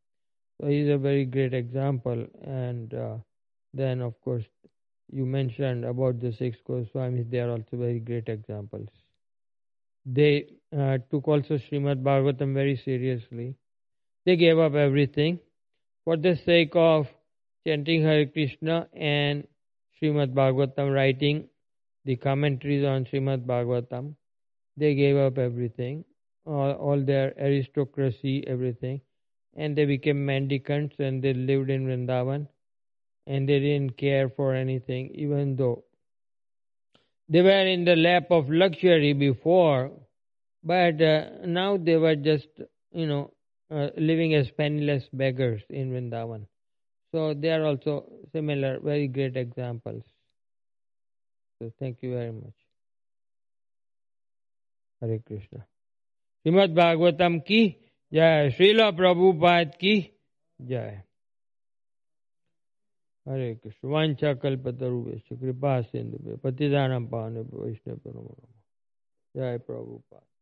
So 0.59 0.67
he's 0.67 0.89
a 0.89 0.97
very 0.97 1.25
great 1.25 1.53
example. 1.53 2.25
And 2.41 2.93
uh, 2.93 3.17
then, 3.73 4.01
of 4.01 4.19
course, 4.21 4.45
you 5.11 5.25
mentioned 5.25 5.83
about 5.85 6.19
the 6.19 6.31
six 6.31 6.57
Goswamis, 6.67 7.29
they 7.29 7.39
are 7.39 7.51
also 7.51 7.77
very 7.77 7.99
great 7.99 8.29
examples. 8.29 8.87
They 10.05 10.47
uh, 10.77 10.99
took 11.11 11.27
also 11.27 11.57
Srimad 11.57 12.03
Bhagavatam 12.03 12.53
very 12.53 12.75
seriously. 12.75 13.55
They 14.25 14.35
gave 14.35 14.57
up 14.59 14.73
everything 14.73 15.39
for 16.03 16.17
the 16.17 16.35
sake 16.35 16.71
of 16.75 17.07
chanting 17.65 18.03
Hare 18.03 18.25
Krishna 18.25 18.87
and 18.93 19.47
Srimad 20.01 20.33
Bhagavatam, 20.33 20.93
writing 20.93 21.47
the 22.05 22.15
commentaries 22.15 22.85
on 22.85 23.05
Srimad 23.05 23.45
Bhagavatam. 23.45 24.15
They 24.77 24.95
gave 24.95 25.17
up 25.17 25.37
everything 25.37 26.03
all, 26.45 26.71
all 26.73 27.01
their 27.01 27.33
aristocracy, 27.39 28.45
everything, 28.47 29.01
and 29.55 29.75
they 29.75 29.85
became 29.85 30.25
mendicants 30.25 30.95
and 30.99 31.21
they 31.23 31.33
lived 31.33 31.69
in 31.69 31.85
Vrindavan 31.85 32.47
and 33.27 33.47
they 33.47 33.59
didn't 33.59 33.97
care 33.97 34.29
for 34.29 34.53
anything, 34.53 35.11
even 35.15 35.55
though 35.55 35.83
they 37.29 37.41
were 37.41 37.65
in 37.65 37.85
the 37.85 37.95
lap 37.95 38.27
of 38.31 38.49
luxury 38.49 39.13
before, 39.13 39.91
but 40.63 41.01
uh, 41.01 41.29
now 41.45 41.77
they 41.77 41.95
were 41.95 42.15
just, 42.15 42.49
you 42.91 43.07
know, 43.07 43.31
uh, 43.73 43.89
living 43.97 44.35
as 44.35 44.51
penniless 44.51 45.03
beggars 45.11 45.63
in 45.67 45.89
Vrindavan. 45.89 46.45
So 47.11 47.33
they 47.33 47.49
are 47.49 47.65
also 47.65 48.05
similar, 48.31 48.79
very 48.79 49.07
great 49.07 49.35
examples. 49.35 50.03
So 51.57 51.71
thank 51.79 52.03
you 52.03 52.13
very 52.13 52.31
much. 52.31 52.53
Hare 55.01 55.17
Krishna. 55.25 55.65
Srimad 56.45 56.75
Bhagavatam 56.75 57.43
ki 57.43 57.79
jai. 58.11 58.53
Srila 58.55 58.95
Prabhupada 58.95 59.79
ki 59.79 60.13
jai. 60.69 61.03
Hare 63.25 63.55
Krishna. 63.55 63.89
Vancha 63.89 64.35
kalpatarubhesha 64.35 65.39
kripa 65.39 65.83
sindhubhe. 65.91 66.37
Patidanam 66.37 67.09
pavane 67.09 67.43
vaishnava 67.49 68.09
namo. 68.13 68.35
Jai 69.35 69.57
Prabhupada. 69.57 70.32